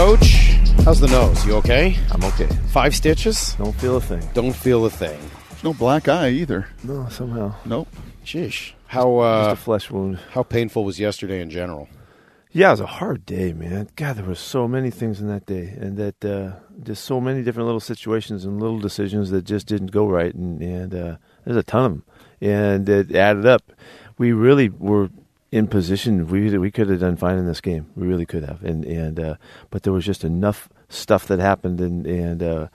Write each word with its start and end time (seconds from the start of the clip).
Coach, 0.00 0.54
how's 0.86 0.98
the 0.98 1.08
nose? 1.08 1.44
You 1.44 1.56
okay? 1.56 1.94
I'm 2.10 2.24
okay. 2.24 2.48
Five 2.68 2.96
stitches? 2.96 3.52
Don't 3.56 3.74
feel 3.74 3.96
a 3.96 4.00
thing. 4.00 4.26
Don't 4.32 4.54
feel 4.54 4.86
a 4.86 4.90
thing. 4.90 5.20
There's 5.50 5.62
no 5.62 5.74
black 5.74 6.08
eye 6.08 6.30
either. 6.30 6.68
No, 6.82 7.06
somehow. 7.10 7.54
Nope. 7.66 7.86
Sheesh. 8.24 8.72
How 8.86 9.18
Just 9.18 9.48
uh, 9.50 9.52
a 9.52 9.56
flesh 9.56 9.90
wound. 9.90 10.18
how 10.30 10.42
painful 10.42 10.86
was 10.86 10.98
yesterday 10.98 11.42
in 11.42 11.50
general? 11.50 11.86
Yeah, 12.50 12.68
it 12.68 12.70
was 12.70 12.80
a 12.80 12.86
hard 12.86 13.26
day, 13.26 13.52
man. 13.52 13.90
God, 13.94 14.16
there 14.16 14.24
were 14.24 14.34
so 14.34 14.66
many 14.66 14.90
things 14.90 15.20
in 15.20 15.28
that 15.28 15.44
day, 15.44 15.76
and 15.78 15.98
that 15.98 16.24
uh, 16.24 16.52
just 16.82 17.04
so 17.04 17.20
many 17.20 17.42
different 17.42 17.66
little 17.66 17.78
situations 17.78 18.46
and 18.46 18.58
little 18.58 18.78
decisions 18.78 19.28
that 19.32 19.44
just 19.44 19.66
didn't 19.66 19.90
go 19.90 20.08
right, 20.08 20.34
and, 20.34 20.62
and 20.62 20.94
uh, 20.94 21.16
there's 21.44 21.58
a 21.58 21.62
ton 21.62 21.84
of 21.84 21.92
them, 21.92 22.04
and 22.40 22.88
it 22.88 23.14
added 23.14 23.44
up. 23.44 23.70
We 24.16 24.32
really 24.32 24.70
were 24.70 25.10
in 25.52 25.66
position. 25.66 26.26
We 26.28 26.56
we 26.58 26.70
could 26.70 26.88
have 26.88 27.00
done 27.00 27.16
fine 27.16 27.38
in 27.38 27.46
this 27.46 27.60
game. 27.60 27.90
We 27.96 28.06
really 28.06 28.26
could 28.26 28.44
have, 28.44 28.62
and 28.62 28.84
and 28.84 29.18
uh, 29.18 29.34
but 29.70 29.82
there 29.82 29.92
was 29.92 30.04
just 30.04 30.24
enough 30.24 30.68
stuff 30.88 31.26
that 31.28 31.38
happened, 31.38 31.80
and 31.80 32.06
and 32.06 32.42
uh, 32.42 32.68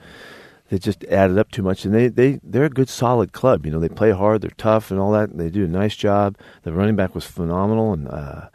that 0.68 0.82
just 0.82 1.04
added 1.04 1.38
up 1.38 1.50
too 1.50 1.62
much. 1.62 1.84
And 1.84 1.94
they 1.94 2.08
they 2.08 2.40
they're 2.42 2.64
a 2.64 2.70
good 2.70 2.88
solid 2.88 3.32
club. 3.32 3.64
You 3.64 3.72
know, 3.72 3.80
they 3.80 3.88
play 3.88 4.10
hard, 4.10 4.42
they're 4.42 4.50
tough, 4.50 4.90
and 4.90 5.00
all 5.00 5.12
that. 5.12 5.30
And 5.30 5.40
they 5.40 5.50
do 5.50 5.64
a 5.64 5.68
nice 5.68 5.96
job. 5.96 6.36
The 6.62 6.72
running 6.72 6.96
back 6.96 7.14
was 7.14 7.24
phenomenal, 7.24 7.92
and. 7.92 8.08
Uh, 8.08 8.48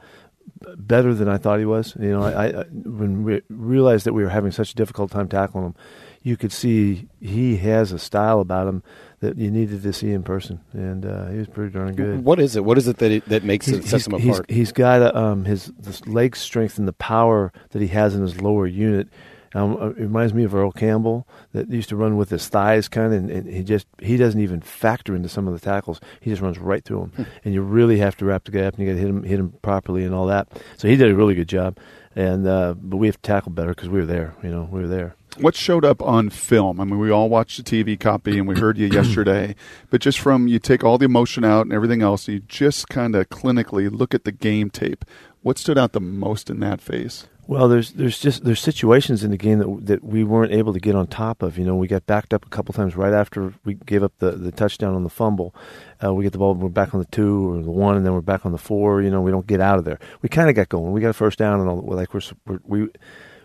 better 0.78 1.14
than 1.14 1.28
I 1.28 1.38
thought 1.38 1.60
he 1.60 1.66
was. 1.66 1.96
You 2.00 2.12
know, 2.12 2.24
I, 2.24 2.62
I 2.62 2.64
when 2.64 3.24
we 3.24 3.42
realized 3.50 4.06
that 4.06 4.14
we 4.14 4.24
were 4.24 4.30
having 4.30 4.52
such 4.52 4.72
a 4.72 4.76
difficult 4.76 5.12
time 5.12 5.28
tackling 5.28 5.66
him, 5.66 5.76
you 6.24 6.38
could 6.38 6.52
see 6.52 7.08
he 7.20 7.58
has 7.58 7.92
a 7.92 8.00
style 8.00 8.40
about 8.40 8.68
him 8.68 8.84
that 9.20 9.38
you 9.38 9.52
needed 9.52 9.84
to 9.84 9.94
see 9.94 10.12
in 10.12 10.24
person, 10.24 10.62
and 10.74 11.06
uh, 11.06 11.28
he 11.28 11.38
was 11.38 11.48
pretty 11.48 11.72
darn 11.74 11.96
good. 11.96 12.24
What 12.24 12.40
is 12.40 12.56
it? 12.56 12.64
What 12.64 12.78
is 12.78 12.88
it 12.88 12.98
that 12.98 13.12
it, 13.12 13.26
that 13.30 13.44
makes 13.44 13.68
it 13.68 13.84
sets 13.84 14.08
him 14.08 14.20
he's, 14.20 14.36
apart? 14.36 14.50
he's 14.50 14.72
got 14.72 15.02
a, 15.02 15.18
um, 15.18 15.46
his 15.46 15.68
this 15.78 16.06
leg 16.08 16.36
strength 16.36 16.78
and 16.78 16.88
the 16.88 16.94
power 16.94 17.52
that 17.70 17.82
he 17.82 17.88
has 17.90 18.16
in 18.16 18.22
his 18.22 18.42
lower 18.42 18.68
unit. 18.68 19.08
Um, 19.54 19.78
uh, 19.82 19.90
it 19.90 19.98
reminds 19.98 20.34
me 20.34 20.44
of 20.44 20.56
Earl 20.56 20.72
Campbell 20.72 21.28
that 21.54 21.70
used 21.70 21.90
to 21.90 21.96
run 21.96 22.18
with 22.18 22.30
his 22.30 22.48
thighs 22.48 22.88
kind 22.88 23.14
of, 23.14 23.14
and, 23.14 23.30
and 23.30 23.48
he 23.48 23.64
just 23.64 23.88
he 24.00 24.18
doesn't 24.18 24.40
even 24.40 24.62
factor 24.62 25.16
into 25.16 25.30
some 25.30 25.48
of 25.48 25.54
the 25.54 25.60
tackles. 25.60 26.00
He 26.20 26.30
just 26.30 26.42
runs 26.42 26.58
right 26.58 26.84
through 26.84 27.12
them, 27.14 27.28
and 27.44 27.54
you 27.54 27.62
really 27.62 27.98
have 27.98 28.16
to 28.18 28.26
wrap 28.26 28.46
the 28.46 28.52
guy 28.52 28.62
up 28.62 28.76
and 28.76 28.86
you 28.86 28.94
got 28.94 28.96
to 28.96 29.02
hit 29.02 29.10
him 29.10 29.24
hit 29.24 29.40
him 29.40 29.54
properly 29.62 30.06
and 30.06 30.16
all 30.16 30.28
that. 30.28 30.48
So 30.78 30.88
he 30.88 30.96
did 30.96 31.12
a 31.12 31.16
really 31.16 31.36
good 31.36 31.50
job, 31.50 31.78
and 32.16 32.48
uh, 32.48 32.76
but 32.78 32.98
we 32.98 33.08
have 33.08 33.18
to 33.18 33.22
tackle 33.22 33.52
better 33.52 33.72
because 33.72 33.90
we 33.90 34.00
were 34.00 34.06
there. 34.06 34.36
You 34.44 34.50
know, 34.50 34.70
we 34.72 34.82
were 34.82 34.88
there. 34.88 35.16
What 35.38 35.56
showed 35.56 35.86
up 35.86 36.02
on 36.02 36.30
film? 36.30 36.82
I 36.82 36.84
mean, 36.84 37.00
we 37.00 37.10
all 37.10 37.30
watched 37.30 37.64
the 37.64 37.84
TV 37.84 37.98
copy 37.98 38.38
and 38.38 38.48
we 38.48 38.60
heard 38.60 38.78
you 38.78 38.88
yesterday, 38.92 39.56
but 39.90 40.02
just 40.02 40.20
from 40.20 40.48
you 40.48 40.60
take 40.60 40.84
all 40.84 40.98
the 40.98 41.06
emotion 41.06 41.46
out 41.46 41.66
and 41.66 41.74
everything 41.74 42.02
else, 42.02 42.28
you 42.28 42.40
just 42.40 42.90
kind 42.90 43.16
of 43.16 43.30
clinically 43.30 43.90
look 43.90 44.14
at 44.14 44.26
the 44.26 44.34
game 44.34 44.70
tape. 44.70 45.06
What 45.42 45.58
stood 45.58 45.78
out 45.78 45.94
the 45.94 46.02
most 46.02 46.50
in 46.50 46.60
that 46.60 46.82
phase? 46.82 47.28
Well, 47.52 47.68
there's 47.68 47.92
there's 47.92 48.18
just 48.18 48.46
there's 48.46 48.62
situations 48.62 49.26
in 49.26 49.32
the 49.32 49.38
game 49.38 49.60
that 49.60 49.86
that 49.88 50.04
we 50.06 50.24
weren't 50.24 50.54
able 50.54 50.72
to 50.72 50.80
get 50.80 50.96
on 50.96 51.08
top 51.08 51.44
of. 51.44 51.58
You 51.58 51.66
know, 51.66 51.76
we 51.76 51.86
got 51.86 52.06
backed 52.06 52.34
up 52.34 52.46
a 52.46 52.50
couple 52.50 52.74
times 52.74 52.96
right 52.96 53.12
after 53.12 53.54
we 53.66 53.74
gave 53.74 54.04
up 54.04 54.14
the, 54.20 54.32
the 54.32 54.54
touchdown 54.54 54.96
on 54.96 55.04
the 55.04 55.10
fumble. 55.10 55.54
Uh, 56.02 56.14
we 56.14 56.24
get 56.24 56.32
the 56.32 56.38
ball, 56.38 56.54
we're 56.54 56.70
back 56.70 56.94
on 56.94 57.02
the 57.02 57.08
two 57.08 57.52
or 57.52 57.62
the 57.62 57.70
one, 57.70 57.98
and 57.98 58.06
then 58.06 58.14
we're 58.14 58.22
back 58.22 58.46
on 58.46 58.54
the 58.54 58.58
four. 58.58 59.02
You 59.02 59.10
know, 59.10 59.20
we 59.20 59.32
don't 59.32 59.46
get 59.46 59.60
out 59.60 59.78
of 59.78 59.84
there. 59.84 60.00
We 60.22 60.30
kind 60.30 60.50
of 60.50 60.56
got 60.56 60.70
going. 60.70 60.94
We 60.94 61.02
got 61.02 61.10
a 61.10 61.14
first 61.14 61.40
down, 61.40 61.60
and 61.60 61.68
all, 61.68 61.82
like 61.82 62.14
we're, 62.14 62.22
we're 62.46 62.60
we 62.64 62.90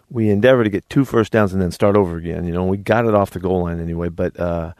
we 0.08 0.30
endeavor 0.30 0.62
to 0.62 0.70
get 0.70 0.88
two 0.88 1.04
first 1.04 1.32
downs 1.32 1.52
and 1.52 1.60
then 1.60 1.72
start 1.72 1.96
over 1.96 2.16
again. 2.16 2.44
You 2.44 2.52
know, 2.52 2.64
we 2.64 2.76
got 2.76 3.06
it 3.06 3.14
off 3.16 3.32
the 3.32 3.40
goal 3.40 3.64
line 3.64 3.80
anyway, 3.80 4.08
but. 4.08 4.38
uh 4.38 4.74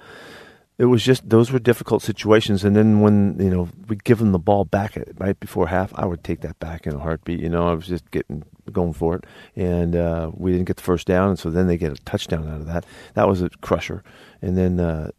it 0.78 0.84
was 0.84 1.02
just 1.02 1.27
those 1.27 1.50
were 1.50 1.58
difficult 1.58 2.02
situations 2.02 2.62
and 2.62 2.77
then 2.77 3.00
when 3.00 3.34
you 3.41 3.48
know 3.48 3.66
we 3.88 3.97
give 3.97 4.19
them 4.19 4.32
the 4.32 4.38
ball 4.38 4.66
back 4.66 4.94
at, 4.94 5.08
right 5.19 5.41
before 5.41 5.69
half 5.69 5.91
i 5.94 6.04
would 6.04 6.22
take 6.22 6.42
that 6.42 6.58
back 6.58 6.86
in 6.86 6.94
a 6.94 6.98
heartbeat 6.98 7.41
you 7.41 7.48
know 7.48 7.66
i 7.66 7.72
was 7.72 7.86
just 7.86 8.10
getting 8.10 8.44
going 8.72 8.92
for 8.92 9.17
it. 9.17 9.25
And 9.55 9.95
uh, 9.97 10.31
we 10.34 10.53
didn't 10.53 10.67
get 10.67 10.77
the 10.77 10.83
first 10.83 11.06
down 11.06 11.31
and 11.31 11.39
so 11.39 11.50
then 11.50 11.67
they 11.67 11.77
get 11.77 11.92
a 11.92 12.03
touchdown 12.05 12.48
out 12.48 12.61
of 12.61 12.67
that. 12.67 12.84
That 13.14 13.28
was 13.28 13.42
a 13.42 13.50
crusher. 13.61 14.03
And 14.42 14.56
then 14.56 14.81
uh, 14.81 15.11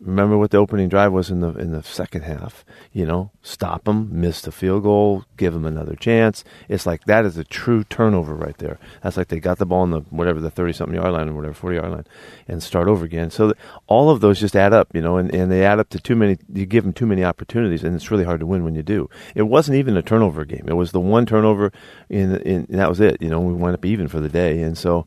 remember 0.00 0.36
what 0.36 0.50
the 0.50 0.58
opening 0.58 0.88
drive 0.88 1.12
was 1.12 1.30
in 1.30 1.40
the 1.40 1.50
in 1.54 1.72
the 1.72 1.82
second 1.82 2.22
half 2.22 2.64
you 2.92 3.06
know? 3.06 3.30
Stop 3.42 3.84
them 3.84 4.08
miss 4.10 4.40
the 4.40 4.52
field 4.52 4.82
goal 4.82 5.24
give 5.36 5.52
them 5.52 5.64
another 5.64 5.94
chance. 5.94 6.44
It's 6.68 6.86
like 6.86 7.04
that 7.04 7.24
is 7.24 7.36
a 7.36 7.44
true 7.44 7.84
turnover 7.84 8.34
right 8.34 8.56
there. 8.58 8.78
That's 9.02 9.16
like 9.16 9.28
they 9.28 9.40
got 9.40 9.58
the 9.58 9.66
ball 9.66 9.84
in 9.84 9.90
the 9.90 10.00
whatever 10.10 10.40
the 10.40 10.50
30 10.50 10.72
something 10.72 10.94
yard 10.94 11.12
line 11.12 11.28
or 11.28 11.34
whatever 11.34 11.54
40 11.54 11.76
yard 11.76 11.90
line 11.90 12.04
and 12.48 12.62
start 12.62 12.88
over 12.88 13.04
again. 13.04 13.30
So 13.30 13.54
all 13.86 14.10
of 14.10 14.20
those 14.20 14.40
just 14.40 14.56
add 14.56 14.72
up 14.72 14.94
you 14.94 15.00
know 15.00 15.16
and, 15.16 15.34
and 15.34 15.50
they 15.50 15.64
add 15.64 15.78
up 15.78 15.88
to 15.90 16.00
too 16.00 16.16
many 16.16 16.38
you 16.52 16.66
give 16.66 16.84
them 16.84 16.92
too 16.92 17.06
many 17.06 17.24
opportunities 17.24 17.84
and 17.84 17.94
it's 17.94 18.10
really 18.10 18.24
hard 18.24 18.40
to 18.40 18.46
win 18.46 18.64
when 18.64 18.74
you 18.74 18.82
do. 18.82 19.08
It 19.34 19.42
wasn't 19.42 19.78
even 19.78 19.96
a 19.96 20.02
turnover 20.02 20.44
game. 20.44 20.66
It 20.68 20.74
was 20.74 20.92
the 20.92 21.00
one 21.00 21.26
turnover 21.26 21.72
in, 22.08 22.36
in 22.36 22.66
and 22.68 22.78
that 22.78 22.88
was 22.88 23.00
it 23.00 23.20
you 23.22 23.28
know 23.28 23.40
we 23.40 23.54
went 23.54 23.74
up 23.74 23.84
even 23.84 24.08
for 24.08 24.20
the 24.20 24.28
day. 24.28 24.60
And 24.60 24.76
so 24.76 25.06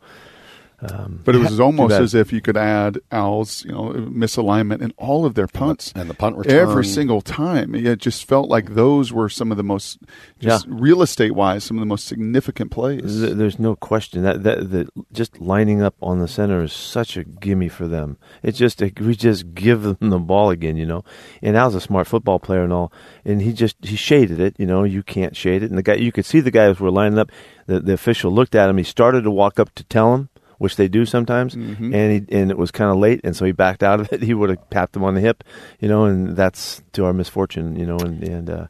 um, 0.82 1.22
But 1.26 1.36
it 1.36 1.40
was 1.40 1.58
too 1.58 1.64
almost 1.64 1.94
as 1.96 2.16
if 2.16 2.32
you 2.32 2.42
could 2.42 2.56
add 2.56 3.00
Al's, 3.12 3.66
you 3.66 3.72
know, 3.72 3.92
misalignment 3.94 4.82
in 4.82 4.94
all 4.98 5.26
of 5.26 5.36
their 5.36 5.48
punts 5.48 5.92
and 5.96 6.10
the 6.10 6.14
punt 6.14 6.38
return. 6.38 6.58
every 6.58 6.86
single 6.86 7.22
time. 7.22 7.76
It 7.76 8.00
just 8.00 8.26
felt 8.26 8.50
like 8.50 8.76
those 8.76 9.12
were 9.12 9.28
some 9.30 9.52
of 9.52 9.58
the 9.58 9.64
most, 9.64 10.00
just 10.40 10.66
real 10.70 11.02
estate 11.02 11.34
wise, 11.34 11.64
some 11.64 11.78
of 11.78 11.82
the 11.82 11.86
most 11.86 12.08
significant 12.08 12.72
plays. 12.72 13.22
There's 13.22 13.60
no 13.60 13.76
question 13.76 14.24
that 14.24 14.44
that 14.44 14.72
that 14.72 14.88
just 15.12 15.40
lining 15.42 15.82
up 15.82 15.96
on 16.02 16.20
the 16.20 16.28
center 16.28 16.64
is 16.64 16.72
such 16.74 17.18
a 17.18 17.24
gimme 17.24 17.70
for 17.70 17.88
them. 17.88 18.18
It's 18.42 18.58
just 18.58 18.82
we 18.82 19.16
just 19.16 19.54
give 19.54 19.82
them 19.82 20.10
the 20.10 20.20
ball 20.20 20.50
again, 20.50 20.78
you 20.78 20.86
know. 20.86 21.04
And 21.42 21.58
Al's 21.58 21.76
a 21.76 21.82
smart 21.82 22.08
football 22.08 22.40
player 22.40 22.64
and 22.64 22.72
all, 22.72 22.92
and 23.26 23.42
he 23.42 23.52
just 23.54 23.76
he 23.82 23.96
shaded 23.96 24.40
it, 24.40 24.56
you 24.58 24.66
know. 24.66 24.84
You 24.84 25.04
can't 25.04 25.36
shade 25.36 25.64
it, 25.64 25.70
and 25.70 25.78
the 25.78 25.84
guy 25.84 25.96
you 25.96 26.12
could 26.12 26.26
see 26.26 26.40
the 26.40 26.52
guys 26.52 26.80
were 26.80 26.92
lining 26.92 27.20
up. 27.20 27.32
The 27.68 27.80
the 27.80 27.94
official 27.94 28.32
looked 28.32 28.56
at 28.56 28.70
him. 28.70 28.78
He 28.78 28.84
started 28.84 29.24
to 29.24 29.32
walk 29.32 29.60
up 29.60 29.76
to 29.76 29.84
tell 29.84 30.14
him. 30.16 30.30
Which 30.60 30.76
they 30.76 30.88
do 30.88 31.06
sometimes, 31.06 31.56
Mhm. 31.56 31.94
and 31.96 32.12
he, 32.30 32.38
and 32.38 32.52
it 32.52 32.58
was 32.58 32.70
kind 32.70 32.92
of 32.92 32.98
late, 32.98 33.22
and 33.24 33.36
so 33.36 33.46
he 33.46 33.52
backed 33.54 33.82
out 33.82 34.00
of 34.00 34.14
it. 34.14 34.22
He 34.30 34.34
would 34.34 34.50
have 34.52 34.70
tapped 34.70 34.96
him 34.96 35.04
on 35.04 35.16
the 35.16 35.22
hip, 35.22 35.44
you 35.80 35.88
know, 35.90 36.06
and 36.06 36.36
that's 36.36 36.84
to 36.94 37.06
our 37.06 37.14
misfortune, 37.14 37.76
you 37.80 37.86
know, 37.86 37.98
and 37.98 38.22
and 38.24 38.50
uh, 38.50 38.68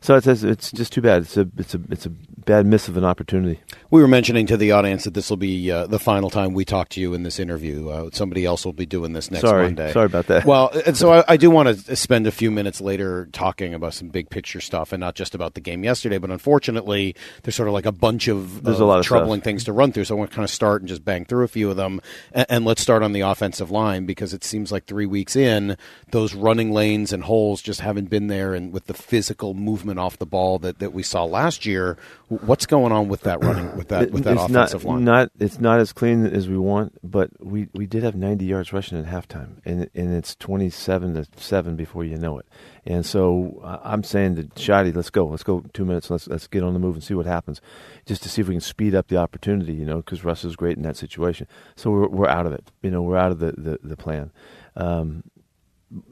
so 0.00 0.14
it's 0.16 0.26
it's 0.26 0.70
just 0.72 0.92
too 0.92 1.02
bad. 1.02 1.22
It's 1.22 1.36
a 1.36 1.46
it's 1.58 1.74
a 1.74 1.80
it's 1.90 2.06
a 2.06 2.12
bad 2.46 2.64
miss 2.64 2.88
of 2.88 2.96
an 2.96 3.04
opportunity. 3.04 3.60
We 3.90 4.00
were 4.00 4.08
mentioning 4.08 4.46
to 4.46 4.56
the 4.56 4.72
audience 4.72 5.04
that 5.04 5.14
this 5.14 5.28
will 5.28 5.36
be 5.36 5.70
uh, 5.70 5.86
the 5.86 5.98
final 5.98 6.30
time 6.30 6.54
we 6.54 6.64
talk 6.64 6.88
to 6.90 7.00
you 7.00 7.12
in 7.12 7.24
this 7.24 7.38
interview. 7.38 7.88
Uh, 7.88 8.10
somebody 8.12 8.44
else 8.46 8.64
will 8.64 8.72
be 8.72 8.86
doing 8.86 9.12
this 9.12 9.30
next 9.30 9.42
Sorry. 9.42 9.64
Monday. 9.64 9.92
Sorry 9.92 10.06
about 10.06 10.28
that. 10.28 10.44
Well, 10.44 10.70
and 10.86 10.96
so 10.96 11.12
I, 11.12 11.24
I 11.28 11.36
do 11.36 11.50
want 11.50 11.68
to 11.86 11.96
spend 11.96 12.26
a 12.26 12.30
few 12.30 12.50
minutes 12.50 12.80
later 12.80 13.28
talking 13.32 13.74
about 13.74 13.94
some 13.94 14.08
big 14.08 14.30
picture 14.30 14.60
stuff 14.60 14.92
and 14.92 15.00
not 15.00 15.16
just 15.16 15.34
about 15.34 15.54
the 15.54 15.60
game 15.60 15.84
yesterday. 15.84 16.18
But 16.18 16.30
unfortunately, 16.30 17.16
there's 17.42 17.56
sort 17.56 17.68
of 17.68 17.74
like 17.74 17.84
a 17.86 17.92
bunch 17.92 18.28
of, 18.28 18.62
There's 18.62 18.76
of 18.76 18.82
a 18.82 18.86
lot 18.86 19.00
of 19.00 19.04
troubling 19.04 19.40
stuff. 19.40 19.44
things 19.44 19.64
to 19.64 19.72
run 19.72 19.92
through. 19.92 20.04
So 20.04 20.14
I 20.14 20.18
want 20.18 20.30
to 20.30 20.34
kind 20.34 20.44
of 20.44 20.50
start 20.50 20.82
and 20.82 20.88
just 20.88 21.04
bang 21.04 21.24
through 21.24 21.44
a 21.44 21.48
few 21.48 21.68
of 21.68 21.76
them. 21.76 22.00
And, 22.32 22.46
and 22.48 22.64
let's 22.64 22.80
start 22.80 23.02
on 23.02 23.12
the 23.12 23.22
offensive 23.22 23.72
line 23.72 24.06
because 24.06 24.32
it 24.32 24.44
seems 24.44 24.70
like 24.70 24.86
three 24.86 25.06
weeks 25.06 25.34
in, 25.34 25.76
those 26.12 26.32
running 26.32 26.70
lanes 26.70 27.12
and 27.12 27.24
holes 27.24 27.60
just 27.60 27.80
haven't 27.80 28.08
been 28.08 28.28
there. 28.28 28.54
And 28.54 28.72
with 28.72 28.86
the 28.86 28.94
physical 28.94 29.52
movement 29.52 29.98
off 29.98 30.18
the 30.18 30.26
ball 30.26 30.60
that, 30.60 30.78
that 30.78 30.92
we 30.92 31.02
saw 31.02 31.24
last 31.24 31.66
year, 31.66 31.96
what's 32.42 32.66
going 32.66 32.92
on 32.92 33.08
with 33.08 33.22
that 33.22 33.42
running 33.42 33.76
with 33.76 33.88
that 33.88 34.10
with 34.10 34.24
that 34.24 34.34
it's 34.34 34.44
offensive 34.44 34.84
not, 34.84 34.90
line? 34.90 35.04
Not 35.04 35.30
it's 35.38 35.58
not 35.58 35.80
as 35.80 35.92
clean 35.92 36.26
as 36.26 36.48
we 36.48 36.58
want, 36.58 36.98
but 37.02 37.30
we, 37.44 37.68
we 37.74 37.86
did 37.86 38.02
have 38.02 38.14
90 38.14 38.44
yards 38.44 38.72
rushing 38.72 38.98
at 38.98 39.06
halftime, 39.06 39.60
and 39.64 39.88
and 39.94 40.14
it's 40.14 40.34
27 40.36 41.14
to 41.14 41.26
seven 41.36 41.76
before 41.76 42.04
you 42.04 42.16
know 42.16 42.38
it. 42.38 42.46
And 42.84 43.04
so 43.04 43.60
uh, 43.64 43.78
I'm 43.82 44.02
saying 44.02 44.36
to 44.36 44.44
Schotty, 44.44 44.94
let's 44.94 45.10
go, 45.10 45.26
let's 45.26 45.42
go 45.42 45.64
two 45.72 45.84
minutes, 45.84 46.10
let's 46.10 46.28
let's 46.28 46.46
get 46.46 46.62
on 46.62 46.72
the 46.72 46.78
move 46.78 46.94
and 46.94 47.04
see 47.04 47.14
what 47.14 47.26
happens, 47.26 47.60
just 48.06 48.22
to 48.22 48.28
see 48.28 48.42
if 48.42 48.48
we 48.48 48.54
can 48.54 48.60
speed 48.60 48.94
up 48.94 49.08
the 49.08 49.16
opportunity, 49.16 49.72
you 49.72 49.84
know, 49.84 49.96
because 49.96 50.24
Russ 50.24 50.44
is 50.44 50.56
great 50.56 50.76
in 50.76 50.82
that 50.82 50.96
situation. 50.96 51.46
So 51.74 51.90
we're 51.90 52.08
we're 52.08 52.28
out 52.28 52.46
of 52.46 52.52
it, 52.52 52.70
you 52.82 52.90
know, 52.90 53.02
we're 53.02 53.16
out 53.16 53.32
of 53.32 53.38
the 53.38 53.52
the, 53.52 53.78
the 53.82 53.96
plan. 53.96 54.30
Um, 54.76 55.24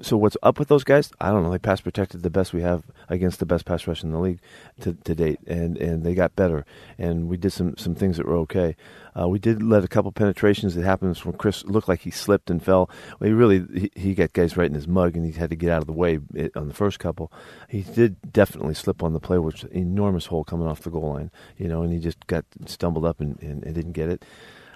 so 0.00 0.16
what's 0.16 0.36
up 0.42 0.58
with 0.58 0.68
those 0.68 0.84
guys? 0.84 1.10
I 1.20 1.30
don't 1.30 1.42
know. 1.42 1.50
They 1.50 1.58
pass 1.58 1.80
protected 1.80 2.22
the 2.22 2.30
best 2.30 2.52
we 2.52 2.62
have 2.62 2.84
against 3.08 3.38
the 3.38 3.46
best 3.46 3.64
pass 3.64 3.86
rush 3.86 4.02
in 4.02 4.12
the 4.12 4.18
league 4.18 4.40
to, 4.80 4.94
to 5.04 5.14
date, 5.14 5.40
and, 5.46 5.76
and 5.76 6.04
they 6.04 6.14
got 6.14 6.36
better. 6.36 6.64
And 6.98 7.28
we 7.28 7.36
did 7.36 7.50
some, 7.50 7.76
some 7.76 7.94
things 7.94 8.16
that 8.16 8.26
were 8.26 8.36
okay. 8.38 8.76
Uh, 9.18 9.28
we 9.28 9.38
did 9.38 9.62
let 9.62 9.84
a 9.84 9.88
couple 9.88 10.10
penetrations 10.12 10.74
that 10.74 10.84
happened 10.84 11.16
from 11.16 11.34
Chris. 11.34 11.64
Looked 11.64 11.88
like 11.88 12.00
he 12.00 12.10
slipped 12.10 12.50
and 12.50 12.62
fell. 12.62 12.90
Well, 13.18 13.28
he 13.28 13.34
really 13.34 13.64
he, 13.72 13.90
he 13.94 14.14
got 14.14 14.32
guys 14.32 14.56
right 14.56 14.68
in 14.68 14.74
his 14.74 14.88
mug, 14.88 15.16
and 15.16 15.24
he 15.24 15.32
had 15.32 15.50
to 15.50 15.56
get 15.56 15.70
out 15.70 15.80
of 15.80 15.86
the 15.86 15.92
way 15.92 16.18
on 16.56 16.68
the 16.68 16.74
first 16.74 16.98
couple. 16.98 17.32
He 17.68 17.82
did 17.82 18.32
definitely 18.32 18.74
slip 18.74 19.02
on 19.02 19.12
the 19.12 19.20
play, 19.20 19.38
which 19.38 19.64
enormous 19.64 20.26
hole 20.26 20.44
coming 20.44 20.66
off 20.66 20.80
the 20.80 20.90
goal 20.90 21.12
line, 21.14 21.30
you 21.56 21.68
know, 21.68 21.82
and 21.82 21.92
he 21.92 21.98
just 21.98 22.26
got 22.26 22.44
stumbled 22.66 23.04
up 23.04 23.20
and, 23.20 23.40
and, 23.40 23.62
and 23.62 23.74
didn't 23.74 23.92
get 23.92 24.08
it. 24.08 24.24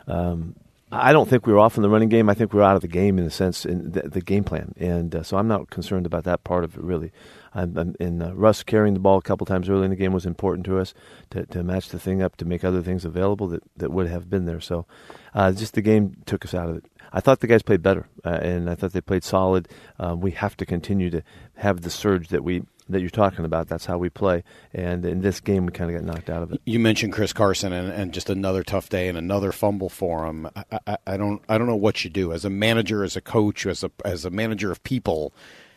Um, 0.07 0.55
I 0.91 1.13
don't 1.13 1.29
think 1.29 1.47
we 1.47 1.53
were 1.53 1.59
off 1.59 1.77
in 1.77 1.83
the 1.83 1.91
running 1.91 2.09
game. 2.09 2.31
I 2.31 2.35
think 2.35 2.53
we 2.53 2.59
were 2.59 2.65
out 2.65 2.77
of 2.77 2.83
the 2.83 2.89
game 2.89 3.19
in 3.19 3.27
a 3.27 3.31
sense 3.31 3.67
in 3.67 3.93
the, 3.93 4.03
the 4.03 4.21
game 4.23 4.45
plan, 4.45 4.75
and 4.79 5.15
uh, 5.15 5.23
so 5.23 5.37
I'm 5.37 5.49
not 5.49 5.69
concerned 5.69 6.07
about 6.07 6.25
that 6.25 6.45
part 6.45 6.65
of 6.65 6.77
it 6.77 6.83
really. 6.83 7.13
I'm, 7.55 7.77
I'm, 7.77 7.95
and 8.01 8.23
uh, 8.23 8.35
Russ 8.35 8.63
carrying 8.63 8.95
the 8.95 9.01
ball 9.01 9.19
a 9.19 9.23
couple 9.23 9.47
times 9.47 9.69
early 9.69 9.85
in 9.85 9.91
the 9.91 9.97
game 9.97 10.13
was 10.13 10.27
important 10.27 10.65
to 10.67 10.79
us 10.79 10.95
to, 11.31 11.45
to 11.47 11.63
match 11.63 11.89
the 11.89 11.99
thing 11.99 12.23
up 12.23 12.37
to 12.37 12.45
make 12.45 12.65
other 12.65 12.83
things 12.83 13.05
available 13.05 13.49
that, 13.49 13.63
that 13.77 13.91
would 13.91 14.07
have 14.09 14.31
been 14.31 14.47
there. 14.47 14.61
So, 14.61 14.87
uh, 15.35 15.53
just 15.53 15.75
the 15.75 15.83
game 15.83 16.17
took 16.25 16.45
us 16.45 16.55
out 16.55 16.71
of 16.71 16.77
it. 16.77 16.85
I 17.13 17.21
thought 17.21 17.41
the 17.41 17.47
guys 17.47 17.63
played 17.63 17.83
better, 17.83 18.07
uh, 18.25 18.39
and 18.43 18.69
I 18.69 18.75
thought 18.75 18.93
they 18.93 19.01
played 19.01 19.25
solid. 19.25 19.69
Uh, 19.99 20.15
we 20.17 20.31
have 20.33 20.57
to 20.59 20.67
continue 20.67 21.11
to 21.11 21.23
have 21.57 21.83
the 21.83 21.91
surge 21.91 22.29
that 22.29 22.45
we 22.45 22.63
that 22.89 23.01
you're 23.01 23.11
talking 23.11 23.45
about. 23.45 23.69
That's 23.69 23.87
how 23.87 23.99
we 23.99 24.09
play. 24.09 24.43
And 24.73 25.05
in 25.05 25.21
this 25.21 25.41
game, 25.41 25.67
we 25.67 25.73
kind 25.73 25.91
of 25.95 25.97
got 26.01 26.15
knocked 26.15 26.31
out 26.31 26.43
of 26.43 26.53
it. 26.53 26.61
You 26.65 26.79
mentioned 26.79 27.13
Chris 27.13 27.33
Carson 27.33 27.73
and, 27.73 27.93
and 27.93 28.13
just 28.15 28.31
another 28.31 28.63
tough 28.63 28.89
day 28.89 29.09
and 29.09 29.19
another 29.19 29.53
fumble 29.53 29.89
for 29.89 30.27
him. 30.27 30.49
I, 30.57 30.65
I, 30.87 30.97
I 31.07 31.17
don't 31.17 31.43
I 31.49 31.59
don't 31.59 31.67
know 31.67 31.77
what 31.77 32.05
you 32.05 32.11
do 32.11 32.33
as 32.33 32.45
a 32.45 32.51
manager, 32.51 33.05
as 33.05 33.17
a 33.17 33.21
coach, 33.21 33.67
as 33.67 33.85
a 33.85 33.91
as 34.05 34.25
a 34.25 34.31
manager 34.31 34.71
of 34.73 34.83
people. 34.83 35.33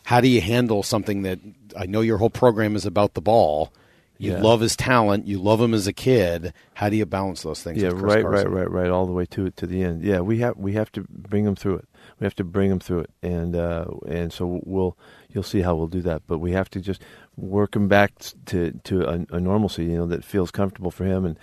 How 0.06 0.20
do 0.22 0.28
you 0.28 0.42
handle 0.42 0.82
something 0.84 1.22
that 1.24 1.40
I 1.78 1.86
know 1.86 2.02
your 2.02 2.18
whole 2.18 2.30
program 2.32 2.76
is 2.76 2.86
about 2.86 3.14
the 3.14 3.22
ball? 3.22 3.72
You 4.18 4.34
Yeah. 4.34 4.42
love 4.42 4.62
his 4.62 4.76
talent. 4.76 5.26
You 5.28 5.40
love 5.40 5.60
him 5.60 5.74
as 5.74 5.88
a 5.88 5.94
kid. 5.94 6.54
How 6.76 6.90
do 6.90 6.96
you 6.96 7.06
balance 7.08 7.42
those 7.42 7.64
things? 7.64 7.82
Yeah, 7.82 7.90
with 7.90 8.00
Chris 8.02 8.16
right, 8.16 8.24
Carson? 8.24 8.52
right, 8.52 8.70
right, 8.70 8.84
right, 8.84 8.90
all 8.92 9.06
the 9.08 9.12
way 9.12 9.26
to 9.28 9.50
to 9.52 9.66
the 9.66 9.84
end. 9.84 10.04
Yeah, 10.04 10.20
we 10.22 10.40
have 10.40 10.58
we 10.58 10.74
have 10.74 10.92
to 10.94 11.06
bring 11.10 11.46
him 11.46 11.56
through 11.56 11.78
it. 11.78 11.88
We 12.20 12.26
have 12.26 12.36
to 12.36 12.44
bring 12.44 12.70
him 12.70 12.80
through 12.80 13.00
it, 13.02 13.10
and 13.24 13.56
uh, 13.56 13.86
and 14.08 14.32
so 14.32 14.62
we'll 14.64 14.96
you'll 15.34 15.44
see 15.44 15.62
how 15.62 15.76
we'll 15.76 15.88
do 15.88 16.02
that. 16.02 16.24
But 16.28 16.40
we 16.40 16.52
have 16.52 16.70
to 16.72 16.80
just 16.80 17.02
work 17.36 17.76
him 17.76 17.88
back 17.88 18.14
to 18.48 18.80
to 18.84 19.04
a, 19.04 19.26
a 19.36 19.40
normalcy, 19.40 19.86
you 19.86 19.98
know, 19.98 20.08
that 20.08 20.24
feels 20.24 20.52
comfortable 20.52 20.92
for 20.92 21.06
him. 21.06 21.26
And 21.26 21.40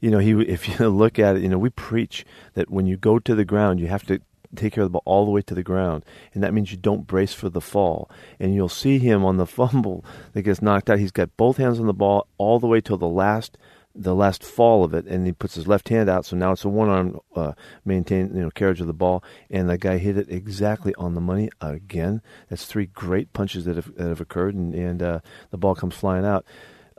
you 0.00 0.10
know, 0.10 0.18
he 0.18 0.32
if 0.48 0.68
you 0.68 0.88
look 0.88 1.18
at 1.18 1.36
it, 1.36 1.42
you 1.42 1.48
know, 1.48 1.58
we 1.58 1.70
preach 1.70 2.24
that 2.54 2.70
when 2.70 2.86
you 2.86 2.96
go 2.96 3.18
to 3.18 3.34
the 3.34 3.44
ground, 3.44 3.80
you 3.80 3.86
have 3.86 4.06
to 4.06 4.20
take 4.56 4.72
care 4.72 4.82
of 4.82 4.86
the 4.86 4.92
ball 4.92 5.02
all 5.04 5.24
the 5.24 5.30
way 5.30 5.42
to 5.42 5.54
the 5.54 5.62
ground, 5.62 6.04
and 6.32 6.42
that 6.42 6.54
means 6.54 6.70
you 6.70 6.78
don't 6.78 7.06
brace 7.06 7.34
for 7.34 7.48
the 7.48 7.60
fall. 7.60 8.10
And 8.40 8.54
you'll 8.54 8.68
see 8.68 8.98
him 8.98 9.24
on 9.24 9.36
the 9.36 9.46
fumble 9.58 10.04
that 10.32 10.42
gets 10.42 10.62
knocked 10.62 10.90
out. 10.90 10.98
He's 10.98 11.12
got 11.12 11.36
both 11.36 11.58
hands 11.58 11.78
on 11.80 11.86
the 11.86 11.94
ball 11.94 12.26
all 12.38 12.58
the 12.58 12.66
way 12.66 12.80
till 12.80 12.98
the 12.98 13.08
last 13.08 13.58
the 13.98 14.14
last 14.14 14.44
fall 14.44 14.84
of 14.84 14.94
it, 14.94 15.06
and 15.06 15.26
he 15.26 15.32
puts 15.32 15.54
his 15.54 15.66
left 15.66 15.88
hand 15.88 16.08
out. 16.08 16.24
So 16.24 16.36
now 16.36 16.52
it's 16.52 16.64
a 16.64 16.68
one 16.68 16.88
arm 16.88 17.20
uh, 17.34 17.52
maintain 17.84 18.34
you 18.34 18.42
know 18.42 18.50
carriage 18.50 18.80
of 18.80 18.86
the 18.86 18.92
ball, 18.92 19.22
and 19.50 19.68
the 19.68 19.76
guy 19.76 19.98
hit 19.98 20.16
it 20.16 20.30
exactly 20.30 20.94
on 20.94 21.14
the 21.14 21.20
money 21.20 21.50
again. 21.60 22.22
That's 22.48 22.64
three 22.64 22.86
great 22.86 23.32
punches 23.32 23.64
that 23.64 23.76
have 23.76 23.94
that 23.96 24.08
have 24.08 24.20
occurred, 24.20 24.54
and 24.54 24.74
and 24.74 25.02
uh, 25.02 25.20
the 25.50 25.58
ball 25.58 25.74
comes 25.74 25.94
flying 25.94 26.24
out. 26.24 26.44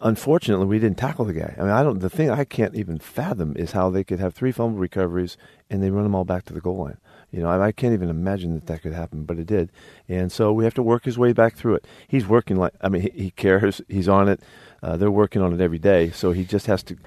Unfortunately, 0.02 0.66
we 0.66 0.80
didn't 0.80 0.98
tackle 0.98 1.26
the 1.26 1.34
guy. 1.34 1.56
I 1.58 1.62
mean, 1.62 1.72
I 1.72 1.84
don't. 1.84 2.00
The 2.00 2.10
thing 2.10 2.30
I 2.30 2.46
can't 2.46 2.76
even 2.76 3.00
fathom 3.00 3.56
is 3.58 3.72
how 3.72 3.90
they 3.90 4.04
could 4.04 4.20
have 4.20 4.34
three 4.34 4.52
fumble 4.52 4.80
recoveries 4.80 5.38
and 5.70 5.84
they 5.84 5.90
run 5.90 6.04
them 6.04 6.16
all 6.16 6.26
back 6.26 6.46
to 6.46 6.54
the 6.54 6.62
goal 6.62 6.78
line. 6.78 6.98
You 7.32 7.42
know, 7.42 7.50
I, 7.50 7.68
I 7.68 7.72
can't 7.72 7.94
even 7.94 8.10
imagine 8.10 8.54
that 8.56 8.66
that 8.68 8.82
could 8.82 8.94
happen, 8.94 9.24
but 9.24 9.38
it 9.38 9.48
did. 9.48 9.72
And 10.08 10.32
so 10.32 10.52
we 10.52 10.64
have 10.64 10.74
to 10.76 10.84
work 10.84 11.06
his 11.06 11.18
way 11.18 11.34
back 11.34 11.56
through 11.56 11.76
it. 11.76 11.86
He's 12.08 12.28
working 12.28 12.58
like. 12.58 12.74
I 12.82 12.90
mean, 12.90 13.10
he, 13.14 13.32
cares. 13.32 13.82
He's 13.88 14.10
on 14.10 14.28
it. 14.28 14.42
Uh, 14.82 14.98
they're 14.98 15.12
working 15.12 15.42
on 15.42 15.54
it 15.54 15.62
every 15.62 15.80
day. 15.80 16.10
So 16.10 16.32
he 16.32 16.46
just 16.46 16.66
has 16.66 16.82
to 16.84 16.98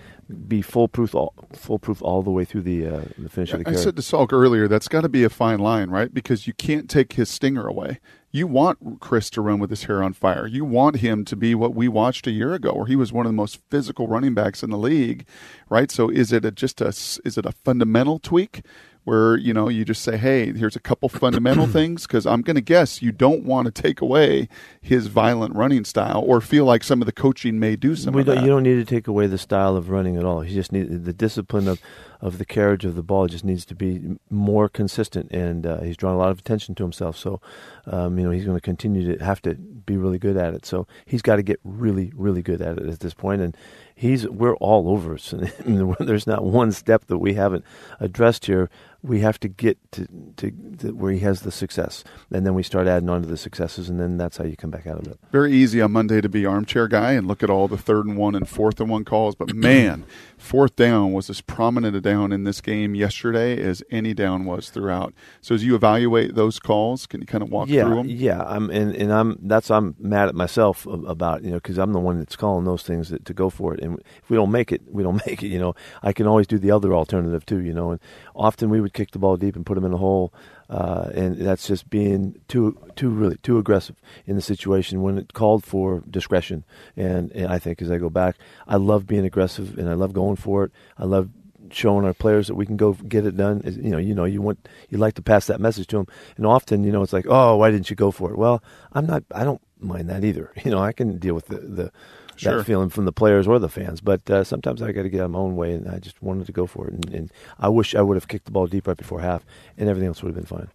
be 0.46 0.62
foolproof, 0.62 1.14
all, 1.14 1.34
foolproof 1.52 2.02
all 2.02 2.22
the 2.22 2.30
way 2.30 2.44
through 2.44 2.62
the 2.62 2.86
uh, 2.86 3.04
the 3.18 3.28
finish 3.28 3.52
of 3.52 3.64
the 3.64 3.70
I 3.70 3.74
said 3.74 3.96
to 3.96 4.02
Salk 4.02 4.32
earlier, 4.32 4.68
that's 4.68 4.88
got 4.88 5.02
to 5.02 5.08
be 5.08 5.24
a 5.24 5.30
fine 5.30 5.58
line, 5.58 5.90
right? 5.90 6.12
Because 6.12 6.46
you 6.46 6.52
can't 6.52 6.88
take 6.88 7.14
his 7.14 7.28
stinger 7.28 7.66
away. 7.66 7.98
You 8.30 8.46
want 8.46 9.00
Chris 9.00 9.28
to 9.30 9.42
run 9.42 9.58
with 9.58 9.68
his 9.68 9.84
hair 9.84 10.02
on 10.02 10.14
fire. 10.14 10.46
You 10.46 10.64
want 10.64 10.96
him 10.96 11.24
to 11.26 11.36
be 11.36 11.54
what 11.54 11.74
we 11.74 11.86
watched 11.86 12.26
a 12.26 12.30
year 12.30 12.54
ago, 12.54 12.72
where 12.72 12.86
he 12.86 12.96
was 12.96 13.12
one 13.12 13.26
of 13.26 13.30
the 13.30 13.36
most 13.36 13.60
physical 13.68 14.08
running 14.08 14.32
backs 14.32 14.62
in 14.62 14.70
the 14.70 14.78
league, 14.78 15.26
right? 15.68 15.90
So 15.90 16.08
is 16.08 16.32
it 16.32 16.44
a, 16.44 16.50
just 16.50 16.80
a 16.80 16.88
is 16.88 17.36
it 17.36 17.44
a 17.44 17.52
fundamental 17.52 18.18
tweak? 18.18 18.62
Where 19.04 19.36
you 19.36 19.52
know 19.52 19.68
you 19.68 19.84
just 19.84 20.02
say, 20.02 20.16
"Hey, 20.16 20.52
here's 20.52 20.76
a 20.76 20.80
couple 20.80 21.08
fundamental 21.08 21.66
things," 21.78 22.06
because 22.06 22.24
I'm 22.24 22.42
going 22.42 22.54
to 22.56 22.62
guess 22.62 23.02
you 23.02 23.10
don't 23.10 23.44
want 23.44 23.66
to 23.66 23.82
take 23.82 24.00
away 24.00 24.48
his 24.80 25.08
violent 25.08 25.54
running 25.56 25.84
style, 25.84 26.22
or 26.24 26.40
feel 26.40 26.64
like 26.64 26.84
some 26.84 27.02
of 27.02 27.06
the 27.06 27.12
coaching 27.12 27.58
may 27.58 27.74
do 27.74 27.96
some 27.96 28.14
we 28.14 28.20
of 28.20 28.26
don't, 28.26 28.36
that. 28.36 28.44
you 28.44 28.50
don't 28.50 28.62
need 28.62 28.76
to 28.76 28.84
take 28.84 29.08
away 29.08 29.26
the 29.26 29.38
style 29.38 29.76
of 29.76 29.90
running 29.90 30.16
at 30.16 30.24
all. 30.24 30.42
He 30.42 30.54
just 30.54 30.70
need 30.70 31.04
the 31.04 31.12
discipline 31.12 31.66
of, 31.66 31.80
of 32.20 32.38
the 32.38 32.44
carriage 32.44 32.84
of 32.84 32.94
the 32.94 33.02
ball 33.02 33.26
just 33.26 33.44
needs 33.44 33.64
to 33.66 33.74
be 33.74 34.16
more 34.30 34.68
consistent, 34.68 35.30
and 35.32 35.66
uh, 35.66 35.80
he's 35.80 35.96
drawn 35.96 36.14
a 36.14 36.18
lot 36.18 36.30
of 36.30 36.38
attention 36.38 36.74
to 36.76 36.84
himself. 36.84 37.16
So, 37.16 37.40
um, 37.86 38.18
you 38.18 38.24
know, 38.24 38.30
he's 38.30 38.44
going 38.44 38.56
to 38.56 38.60
continue 38.60 39.16
to 39.16 39.24
have 39.24 39.42
to 39.42 39.54
be 39.54 39.96
really 39.96 40.18
good 40.18 40.36
at 40.36 40.54
it. 40.54 40.64
So 40.64 40.86
he's 41.04 41.22
got 41.22 41.36
to 41.36 41.42
get 41.42 41.58
really, 41.64 42.12
really 42.14 42.42
good 42.42 42.62
at 42.62 42.78
it 42.78 42.88
at 42.88 43.00
this 43.00 43.14
point, 43.14 43.42
and 43.42 43.56
he's 43.94 44.28
we're 44.28 44.56
all 44.56 44.88
over 44.88 45.16
it. 45.16 45.32
I 45.34 45.68
mean, 45.68 45.96
there's 46.00 46.26
not 46.26 46.44
one 46.44 46.72
step 46.72 47.06
that 47.06 47.18
we 47.18 47.34
haven't 47.34 47.64
addressed 47.98 48.46
here. 48.46 48.70
We 49.02 49.20
have 49.20 49.40
to 49.40 49.48
get 49.48 49.78
to, 49.92 50.06
to, 50.36 50.50
to 50.78 50.94
where 50.94 51.12
he 51.12 51.18
has 51.20 51.42
the 51.42 51.50
success, 51.50 52.04
and 52.30 52.46
then 52.46 52.54
we 52.54 52.62
start 52.62 52.86
adding 52.86 53.08
on 53.08 53.22
to 53.22 53.28
the 53.28 53.36
successes, 53.36 53.88
and 53.88 53.98
then 53.98 54.16
that's 54.16 54.36
how 54.36 54.44
you 54.44 54.56
come 54.56 54.70
back 54.70 54.86
out 54.86 54.98
of 54.98 55.06
it. 55.08 55.18
very 55.30 55.52
easy 55.52 55.80
on 55.80 55.92
Monday 55.92 56.20
to 56.20 56.28
be 56.28 56.46
armchair 56.46 56.88
guy 56.88 57.12
and 57.12 57.26
look 57.26 57.42
at 57.42 57.50
all 57.50 57.68
the 57.68 57.76
third 57.76 58.06
and 58.06 58.16
one 58.16 58.34
and 58.34 58.48
fourth 58.48 58.80
and 58.80 58.88
one 58.88 59.04
calls. 59.04 59.34
But 59.34 59.54
man, 59.54 60.04
fourth 60.38 60.76
down 60.76 61.12
was 61.12 61.28
as 61.30 61.40
prominent 61.40 61.96
a 61.96 62.00
down 62.00 62.32
in 62.32 62.44
this 62.44 62.60
game 62.60 62.94
yesterday 62.94 63.60
as 63.60 63.82
any 63.90 64.14
down 64.14 64.44
was 64.44 64.70
throughout. 64.70 65.14
So 65.40 65.54
as 65.54 65.64
you 65.64 65.74
evaluate 65.74 66.34
those 66.34 66.58
calls, 66.58 67.06
can 67.06 67.20
you 67.20 67.26
kind 67.26 67.42
of 67.42 67.50
walk 67.50 67.68
yeah, 67.68 67.84
through 67.84 67.96
them? 67.96 68.08
Yeah, 68.08 68.42
I'm 68.42 68.70
and, 68.70 68.94
and 68.94 69.12
I'm 69.12 69.38
that's 69.42 69.70
I'm 69.70 69.94
mad 69.98 70.28
at 70.28 70.34
myself 70.34 70.86
about 70.86 71.42
you 71.42 71.50
know 71.50 71.56
because 71.56 71.78
I'm 71.78 71.92
the 71.92 72.00
one 72.00 72.18
that's 72.18 72.36
calling 72.36 72.64
those 72.64 72.82
things 72.82 73.10
that, 73.10 73.24
to 73.24 73.34
go 73.34 73.50
for 73.50 73.74
it, 73.74 73.80
and 73.80 74.00
if 74.22 74.30
we 74.30 74.36
don't 74.36 74.50
make 74.50 74.72
it, 74.72 74.82
we 74.86 75.02
don't 75.02 75.20
make 75.26 75.42
it. 75.42 75.48
You 75.48 75.58
know, 75.58 75.74
I 76.02 76.12
can 76.12 76.26
always 76.26 76.46
do 76.46 76.58
the 76.58 76.70
other 76.70 76.94
alternative 76.94 77.44
too. 77.46 77.60
You 77.60 77.72
know, 77.72 77.92
and 77.92 78.00
often 78.34 78.70
we 78.70 78.80
would 78.80 78.91
kick 78.92 79.10
the 79.10 79.18
ball 79.18 79.36
deep 79.36 79.56
and 79.56 79.66
put 79.66 79.74
them 79.74 79.84
in 79.84 79.92
the 79.92 79.98
hole. 79.98 80.32
Uh, 80.68 81.10
and 81.14 81.36
that's 81.36 81.66
just 81.66 81.90
being 81.90 82.40
too, 82.48 82.78
too 82.96 83.10
really 83.10 83.36
too 83.38 83.58
aggressive 83.58 83.96
in 84.26 84.36
the 84.36 84.42
situation 84.42 85.02
when 85.02 85.18
it 85.18 85.32
called 85.32 85.64
for 85.64 86.02
discretion. 86.08 86.64
And, 86.96 87.30
and 87.32 87.52
I 87.52 87.58
think 87.58 87.82
as 87.82 87.90
I 87.90 87.98
go 87.98 88.08
back, 88.08 88.36
I 88.66 88.76
love 88.76 89.06
being 89.06 89.24
aggressive 89.24 89.78
and 89.78 89.88
I 89.88 89.94
love 89.94 90.12
going 90.12 90.36
for 90.36 90.64
it. 90.64 90.72
I 90.96 91.04
love 91.04 91.28
showing 91.72 92.04
our 92.04 92.14
players 92.14 92.48
that 92.48 92.54
we 92.54 92.66
can 92.66 92.76
go 92.76 92.92
get 92.92 93.26
it 93.26 93.36
done. 93.36 93.62
You 93.64 93.90
know, 93.90 93.98
you 93.98 94.14
know, 94.14 94.24
you 94.24 94.42
want 94.42 94.68
you 94.88 94.98
like 94.98 95.14
to 95.14 95.22
pass 95.22 95.46
that 95.46 95.60
message 95.60 95.86
to 95.88 95.96
them, 95.96 96.06
and 96.36 96.46
often, 96.46 96.84
you 96.84 96.92
know, 96.92 97.02
it's 97.02 97.12
like, 97.12 97.26
oh, 97.28 97.56
why 97.56 97.70
didn't 97.70 97.90
you 97.90 97.96
go 97.96 98.10
for 98.10 98.30
it? 98.30 98.38
Well, 98.38 98.62
I'm 98.92 99.06
not. 99.06 99.24
I 99.34 99.44
don't 99.44 99.62
mind 99.80 100.08
that 100.10 100.24
either. 100.24 100.52
You 100.64 100.70
know, 100.70 100.78
I 100.78 100.92
can 100.92 101.18
deal 101.18 101.34
with 101.34 101.46
the 101.46 101.58
the 101.58 101.92
Sure. 102.36 102.58
that 102.58 102.64
feeling 102.64 102.88
from 102.88 103.04
the 103.04 103.12
players 103.12 103.46
or 103.46 103.58
the 103.58 103.68
fans, 103.68 104.00
but 104.00 104.28
uh, 104.30 104.44
sometimes 104.44 104.82
I 104.82 104.92
got 104.92 105.02
to 105.02 105.08
get 105.08 105.20
out 105.20 105.26
of 105.26 105.30
my 105.32 105.38
own 105.38 105.56
way, 105.56 105.72
and 105.72 105.88
I 105.88 105.98
just 105.98 106.22
wanted 106.22 106.46
to 106.46 106.52
go 106.52 106.66
for 106.66 106.88
it. 106.88 106.94
And, 106.94 107.14
and 107.14 107.32
I 107.58 107.68
wish 107.68 107.94
I 107.94 108.02
would 108.02 108.16
have 108.16 108.28
kicked 108.28 108.46
the 108.46 108.50
ball 108.50 108.66
deep 108.66 108.86
right 108.86 108.96
before 108.96 109.20
half, 109.20 109.44
and 109.76 109.88
everything 109.88 110.08
else 110.08 110.22
would 110.22 110.34
have 110.34 110.36
been 110.36 110.58
fine. 110.58 110.68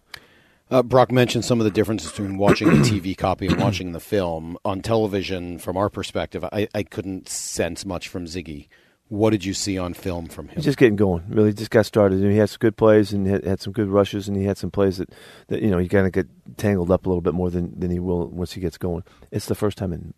Uh, 0.70 0.82
Brock 0.82 1.10
mentioned 1.10 1.44
some 1.44 1.60
of 1.60 1.64
the 1.64 1.70
differences 1.70 2.10
between 2.10 2.36
watching 2.36 2.68
the 2.68 2.74
TV 2.88 3.16
copy 3.16 3.46
and 3.46 3.58
watching 3.58 3.92
the 3.92 4.00
film. 4.00 4.58
On 4.64 4.82
television, 4.82 5.58
from 5.58 5.76
our 5.76 5.88
perspective, 5.88 6.44
I, 6.44 6.68
I 6.74 6.82
couldn't 6.82 7.28
sense 7.28 7.86
much 7.86 8.08
from 8.08 8.26
Ziggy. 8.26 8.68
What 9.08 9.30
did 9.30 9.42
you 9.42 9.54
see 9.54 9.78
on 9.78 9.94
film 9.94 10.26
from 10.26 10.48
him? 10.48 10.60
Just 10.60 10.76
getting 10.76 10.96
going. 10.96 11.24
Really, 11.30 11.54
just 11.54 11.70
got 11.70 11.86
started. 11.86 12.20
And 12.20 12.30
he 12.30 12.36
had 12.36 12.50
some 12.50 12.58
good 12.58 12.76
plays 12.76 13.14
and 13.14 13.26
had, 13.26 13.44
had 13.44 13.60
some 13.60 13.72
good 13.72 13.88
rushes, 13.88 14.28
and 14.28 14.36
he 14.36 14.44
had 14.44 14.58
some 14.58 14.70
plays 14.70 14.98
that, 14.98 15.08
that 15.46 15.62
you 15.62 15.70
know, 15.70 15.78
he 15.78 15.88
kind 15.88 16.06
of 16.06 16.12
get 16.12 16.26
tangled 16.58 16.90
up 16.90 17.06
a 17.06 17.08
little 17.08 17.22
bit 17.22 17.32
more 17.32 17.48
than, 17.48 17.78
than 17.80 17.90
he 17.90 17.98
will 17.98 18.26
once 18.26 18.52
he 18.52 18.60
gets 18.60 18.76
going. 18.76 19.04
It's 19.30 19.46
the 19.46 19.54
first 19.54 19.78
time 19.78 19.94
in 19.94 20.12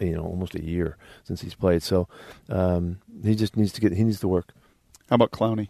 you 0.00 0.12
know 0.12 0.24
almost 0.24 0.54
a 0.54 0.62
year 0.62 0.96
since 1.24 1.40
he's 1.40 1.54
played, 1.54 1.82
so 1.82 2.08
um, 2.48 2.98
he 3.22 3.34
just 3.34 3.56
needs 3.56 3.72
to 3.72 3.80
get 3.80 3.92
he 3.92 4.04
needs 4.04 4.20
to 4.20 4.28
work. 4.28 4.52
How 5.08 5.14
about 5.14 5.30
Clowney? 5.30 5.68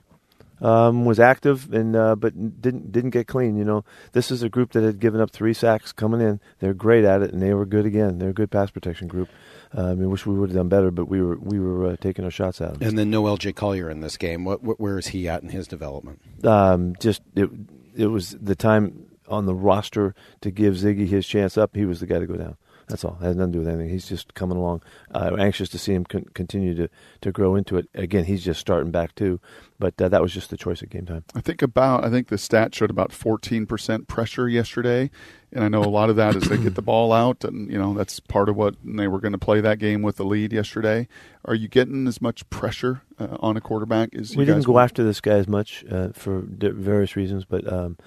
Um, 0.58 1.04
was 1.04 1.20
active 1.20 1.70
and 1.74 1.94
uh, 1.94 2.16
but 2.16 2.62
didn't 2.62 2.90
didn't 2.90 3.10
get 3.10 3.26
clean. 3.26 3.56
You 3.56 3.64
know, 3.64 3.84
this 4.12 4.30
is 4.30 4.42
a 4.42 4.48
group 4.48 4.72
that 4.72 4.82
had 4.82 5.00
given 5.00 5.20
up 5.20 5.30
three 5.30 5.52
sacks 5.52 5.92
coming 5.92 6.22
in. 6.22 6.40
They're 6.60 6.72
great 6.72 7.04
at 7.04 7.20
it, 7.20 7.30
and 7.32 7.42
they 7.42 7.52
were 7.52 7.66
good 7.66 7.84
again. 7.84 8.18
They're 8.18 8.30
a 8.30 8.34
good 8.34 8.50
pass 8.50 8.70
protection 8.70 9.06
group. 9.06 9.28
Um, 9.72 10.02
I 10.02 10.06
wish 10.06 10.24
we 10.24 10.34
would 10.34 10.48
have 10.48 10.56
done 10.56 10.70
better, 10.70 10.90
but 10.90 11.08
we 11.08 11.20
were 11.20 11.36
we 11.36 11.60
were 11.60 11.88
uh, 11.88 11.96
taking 12.00 12.24
our 12.24 12.30
shots 12.30 12.62
at 12.62 12.78
them. 12.78 12.88
And 12.88 12.98
then 12.98 13.10
no 13.10 13.26
L.J. 13.26 13.52
Collier 13.52 13.90
in 13.90 14.00
this 14.00 14.16
game. 14.16 14.44
What, 14.44 14.62
what, 14.62 14.80
where 14.80 14.98
is 14.98 15.08
he 15.08 15.28
at 15.28 15.42
in 15.42 15.50
his 15.50 15.68
development? 15.68 16.20
um, 16.44 16.94
just 17.00 17.20
it, 17.34 17.50
it 17.94 18.06
was 18.06 18.30
the 18.40 18.56
time 18.56 19.08
on 19.28 19.44
the 19.44 19.54
roster 19.54 20.14
to 20.40 20.50
give 20.50 20.74
Ziggy 20.74 21.06
his 21.06 21.26
chance 21.26 21.58
up. 21.58 21.76
He 21.76 21.84
was 21.84 22.00
the 22.00 22.06
guy 22.06 22.18
to 22.18 22.26
go 22.26 22.36
down. 22.36 22.56
That's 22.88 23.04
all. 23.04 23.18
It 23.20 23.24
has 23.24 23.36
nothing 23.36 23.52
to 23.52 23.58
do 23.58 23.64
with 23.64 23.68
anything. 23.68 23.90
He's 23.90 24.08
just 24.08 24.34
coming 24.34 24.56
along. 24.56 24.82
Uh, 25.12 25.34
anxious 25.38 25.68
to 25.70 25.78
see 25.78 25.92
him 25.92 26.04
con- 26.04 26.26
continue 26.34 26.74
to, 26.76 26.88
to 27.22 27.32
grow 27.32 27.56
into 27.56 27.76
it. 27.76 27.88
Again, 27.94 28.24
he's 28.24 28.44
just 28.44 28.60
starting 28.60 28.92
back 28.92 29.14
too. 29.16 29.40
But 29.78 30.00
uh, 30.00 30.08
that 30.08 30.22
was 30.22 30.32
just 30.32 30.50
the 30.50 30.56
choice 30.56 30.82
at 30.82 30.90
game 30.90 31.04
time. 31.04 31.24
I 31.34 31.40
think 31.40 31.62
about 31.62 32.04
I 32.04 32.10
think 32.10 32.28
the 32.28 32.38
stat 32.38 32.74
showed 32.74 32.90
about 32.90 33.10
14% 33.10 34.06
pressure 34.06 34.48
yesterday, 34.48 35.10
and 35.52 35.64
I 35.64 35.68
know 35.68 35.82
a 35.82 35.90
lot 35.90 36.10
of 36.10 36.16
that 36.16 36.36
is 36.36 36.44
they 36.44 36.56
get 36.58 36.76
the 36.76 36.82
ball 36.92 37.12
out, 37.12 37.44
and 37.44 37.70
you 37.70 37.76
know 37.76 37.92
that's 37.92 38.20
part 38.20 38.48
of 38.48 38.56
what 38.56 38.76
and 38.84 38.98
they 38.98 39.08
were 39.08 39.20
going 39.20 39.32
to 39.32 39.38
play 39.38 39.60
that 39.60 39.78
game 39.78 40.02
with 40.02 40.16
the 40.16 40.24
lead 40.24 40.52
yesterday. 40.52 41.08
Are 41.44 41.54
you 41.54 41.68
getting 41.68 42.06
as 42.06 42.22
much 42.22 42.48
pressure 42.50 43.02
uh, 43.18 43.36
on 43.40 43.56
a 43.56 43.60
quarterback 43.60 44.14
as 44.14 44.32
you 44.32 44.38
we 44.38 44.44
didn't 44.44 44.64
go 44.64 44.78
after 44.78 45.02
this 45.02 45.20
guy 45.20 45.34
as 45.34 45.48
much 45.48 45.84
uh, 45.90 46.10
for 46.14 46.42
di- 46.42 46.70
various 46.70 47.16
reasons, 47.16 47.44
but 47.44 47.70
um, 47.70 47.98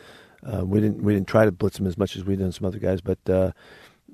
uh, 0.43 0.65
we 0.65 0.79
didn't 0.79 1.03
we 1.03 1.13
didn't 1.13 1.27
try 1.27 1.45
to 1.45 1.51
blitz 1.51 1.79
him 1.79 1.87
as 1.87 1.97
much 1.97 2.15
as 2.15 2.23
we 2.23 2.35
did 2.35 2.45
on 2.45 2.51
some 2.51 2.65
other 2.65 2.79
guys. 2.79 3.01
But 3.01 3.29
uh, 3.29 3.51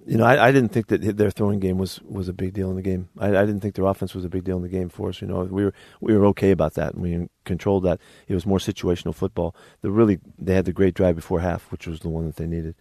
you 0.05 0.17
know, 0.17 0.23
I, 0.23 0.47
I 0.47 0.51
didn't 0.51 0.69
think 0.69 0.87
that 0.87 1.17
their 1.17 1.31
throwing 1.31 1.59
game 1.59 1.77
was, 1.77 1.99
was 2.03 2.27
a 2.27 2.33
big 2.33 2.53
deal 2.53 2.69
in 2.69 2.75
the 2.75 2.81
game. 2.83 3.09
I, 3.17 3.29
I 3.29 3.45
didn't 3.45 3.61
think 3.61 3.73
their 3.73 3.85
offense 3.85 4.13
was 4.13 4.23
a 4.23 4.29
big 4.29 4.43
deal 4.43 4.55
in 4.55 4.61
the 4.61 4.69
game 4.69 4.89
for 4.89 5.09
us. 5.09 5.19
You 5.19 5.27
know, 5.27 5.43
we 5.43 5.65
were 5.65 5.73
we 5.99 6.15
were 6.15 6.25
okay 6.27 6.51
about 6.51 6.75
that, 6.75 6.95
we 6.95 7.27
controlled 7.43 7.83
that. 7.83 7.99
It 8.27 8.35
was 8.35 8.45
more 8.45 8.59
situational 8.59 9.15
football. 9.15 9.55
The 9.81 9.89
really 9.89 10.19
they 10.37 10.53
had 10.53 10.65
the 10.65 10.73
great 10.73 10.93
drive 10.93 11.15
before 11.15 11.39
half, 11.39 11.71
which 11.71 11.87
was 11.87 12.01
the 12.01 12.09
one 12.09 12.25
that 12.27 12.35
they 12.35 12.45
needed. 12.45 12.75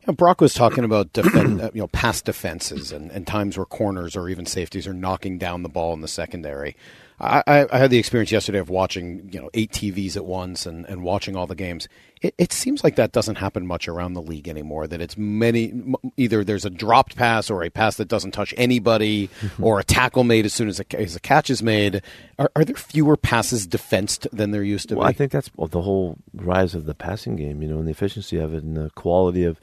You 0.00 0.08
know, 0.08 0.14
Brock 0.14 0.40
was 0.40 0.52
talking 0.52 0.84
about 0.84 1.12
defen 1.12 1.62
uh, 1.62 1.70
you 1.72 1.80
know 1.80 1.88
past 1.88 2.24
defenses 2.24 2.90
and, 2.90 3.10
and 3.12 3.26
times 3.26 3.56
where 3.56 3.66
corners 3.66 4.16
or 4.16 4.28
even 4.28 4.44
safeties 4.44 4.88
are 4.88 4.94
knocking 4.94 5.38
down 5.38 5.62
the 5.62 5.68
ball 5.68 5.92
in 5.92 6.00
the 6.00 6.08
secondary. 6.08 6.76
I, 7.20 7.66
I 7.70 7.78
had 7.78 7.90
the 7.90 7.98
experience 7.98 8.32
yesterday 8.32 8.58
of 8.58 8.68
watching, 8.68 9.28
you 9.32 9.40
know, 9.40 9.48
eight 9.54 9.70
TVs 9.70 10.16
at 10.16 10.24
once 10.24 10.66
and, 10.66 10.84
and 10.86 11.04
watching 11.04 11.36
all 11.36 11.46
the 11.46 11.54
games. 11.54 11.86
It, 12.20 12.34
it 12.38 12.52
seems 12.52 12.82
like 12.82 12.96
that 12.96 13.12
doesn't 13.12 13.36
happen 13.36 13.66
much 13.66 13.86
around 13.86 14.14
the 14.14 14.22
league 14.22 14.48
anymore. 14.48 14.88
That 14.88 15.00
it's 15.00 15.16
many 15.16 15.72
either 16.16 16.42
there's 16.42 16.64
a 16.64 16.70
dropped 16.70 17.14
pass 17.14 17.50
or 17.50 17.62
a 17.62 17.70
pass 17.70 17.96
that 17.98 18.08
doesn't 18.08 18.32
touch 18.32 18.52
anybody, 18.56 19.28
mm-hmm. 19.28 19.62
or 19.62 19.78
a 19.78 19.84
tackle 19.84 20.24
made 20.24 20.44
as 20.44 20.52
soon 20.52 20.68
as 20.68 20.80
a, 20.80 21.00
as 21.00 21.14
a 21.14 21.20
catch 21.20 21.50
is 21.50 21.62
made. 21.62 22.02
Are, 22.38 22.50
are 22.56 22.64
there 22.64 22.74
fewer 22.74 23.16
passes 23.16 23.64
defensed 23.64 24.26
than 24.32 24.50
there 24.50 24.64
used 24.64 24.88
to 24.88 24.96
well, 24.96 25.06
be? 25.06 25.10
I 25.10 25.12
think 25.12 25.30
that's 25.30 25.50
the 25.56 25.82
whole 25.82 26.16
rise 26.32 26.74
of 26.74 26.84
the 26.84 26.94
passing 26.94 27.36
game, 27.36 27.62
you 27.62 27.68
know, 27.68 27.78
and 27.78 27.86
the 27.86 27.92
efficiency 27.92 28.38
of 28.38 28.54
it, 28.54 28.64
and 28.64 28.76
the 28.76 28.90
quality 28.90 29.44
of 29.44 29.60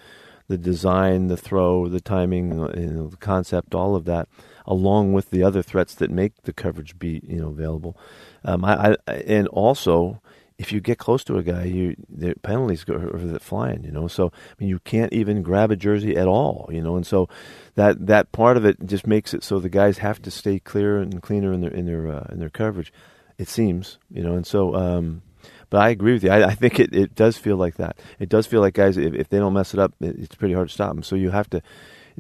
the 0.48 0.58
design, 0.58 1.28
the 1.28 1.38
throw, 1.38 1.90
the 1.90 2.02
timing, 2.02 2.52
you 2.78 2.88
know, 2.88 3.08
the 3.08 3.18
concept, 3.18 3.76
all 3.76 3.96
of 3.96 4.06
that 4.06 4.30
along 4.66 5.14
with 5.14 5.30
the 5.30 5.44
other 5.44 5.62
threats 5.62 5.96
that 5.96 6.12
make 6.12 6.44
the 6.44 6.54
coverage 6.54 6.98
be 6.98 7.22
you 7.28 7.42
know 7.42 7.50
available. 7.50 7.98
Um, 8.44 8.66
I, 8.66 8.96
I, 9.08 9.14
and 9.14 9.48
also 9.50 10.22
if 10.62 10.72
you 10.72 10.80
get 10.80 11.00
close 11.00 11.24
to 11.24 11.38
a 11.38 11.44
guy, 11.44 11.64
you 11.64 11.96
the 12.08 12.36
penalties 12.44 12.84
go 12.84 12.94
over 12.94 13.40
flying. 13.40 13.84
You 13.84 13.92
know, 13.92 14.08
so 14.08 14.28
I 14.28 14.54
mean 14.60 14.70
you 14.70 14.80
can't 14.80 15.12
even 15.12 15.42
grab 15.42 15.72
a 15.72 15.76
jersey 15.76 16.16
at 16.16 16.28
all. 16.28 16.70
You 16.72 16.82
know, 16.82 16.96
and 16.96 17.06
so 17.06 17.28
that 17.76 18.06
that 18.06 18.32
part 18.32 18.58
of 18.58 18.66
it 18.66 18.78
just 18.86 19.08
makes 19.08 19.34
it 19.34 19.44
so 19.44 19.60
the 19.60 19.70
guys 19.70 19.98
have 19.98 20.22
to 20.22 20.32
stay 20.32 20.60
clear 20.60 21.00
and 21.00 21.22
cleaner 21.22 21.52
in 21.52 21.62
their 21.62 21.72
in 21.72 21.86
their 21.88 22.08
uh, 22.12 22.28
in 22.32 22.40
their 22.40 22.52
coverage. 22.52 22.94
It 23.38 23.48
seems, 23.48 23.98
you 24.10 24.24
know, 24.24 24.36
and 24.36 24.46
so. 24.46 24.76
Um, 24.76 25.24
but 25.72 25.82
I 25.82 25.90
agree 25.90 26.12
with 26.12 26.24
you. 26.24 26.30
I, 26.30 26.50
I, 26.50 26.54
think 26.54 26.82
it, 26.82 26.94
it 26.94 27.16
does 27.16 27.38
feel 27.38 27.56
like 27.56 27.78
that. 27.78 27.98
It 28.20 28.28
does 28.28 28.46
feel 28.46 28.60
like 28.60 28.74
guys, 28.74 28.98
if, 28.98 29.14
if 29.14 29.30
they 29.30 29.40
don't 29.40 29.54
mess 29.54 29.74
it 29.74 29.80
up, 29.80 29.94
it, 30.02 30.18
it's 30.20 30.36
pretty 30.36 30.54
hard 30.54 30.68
to 30.68 30.74
stop 30.74 30.90
them. 30.94 31.02
So 31.02 31.16
you 31.16 31.32
have 31.32 31.50
to, 31.52 31.62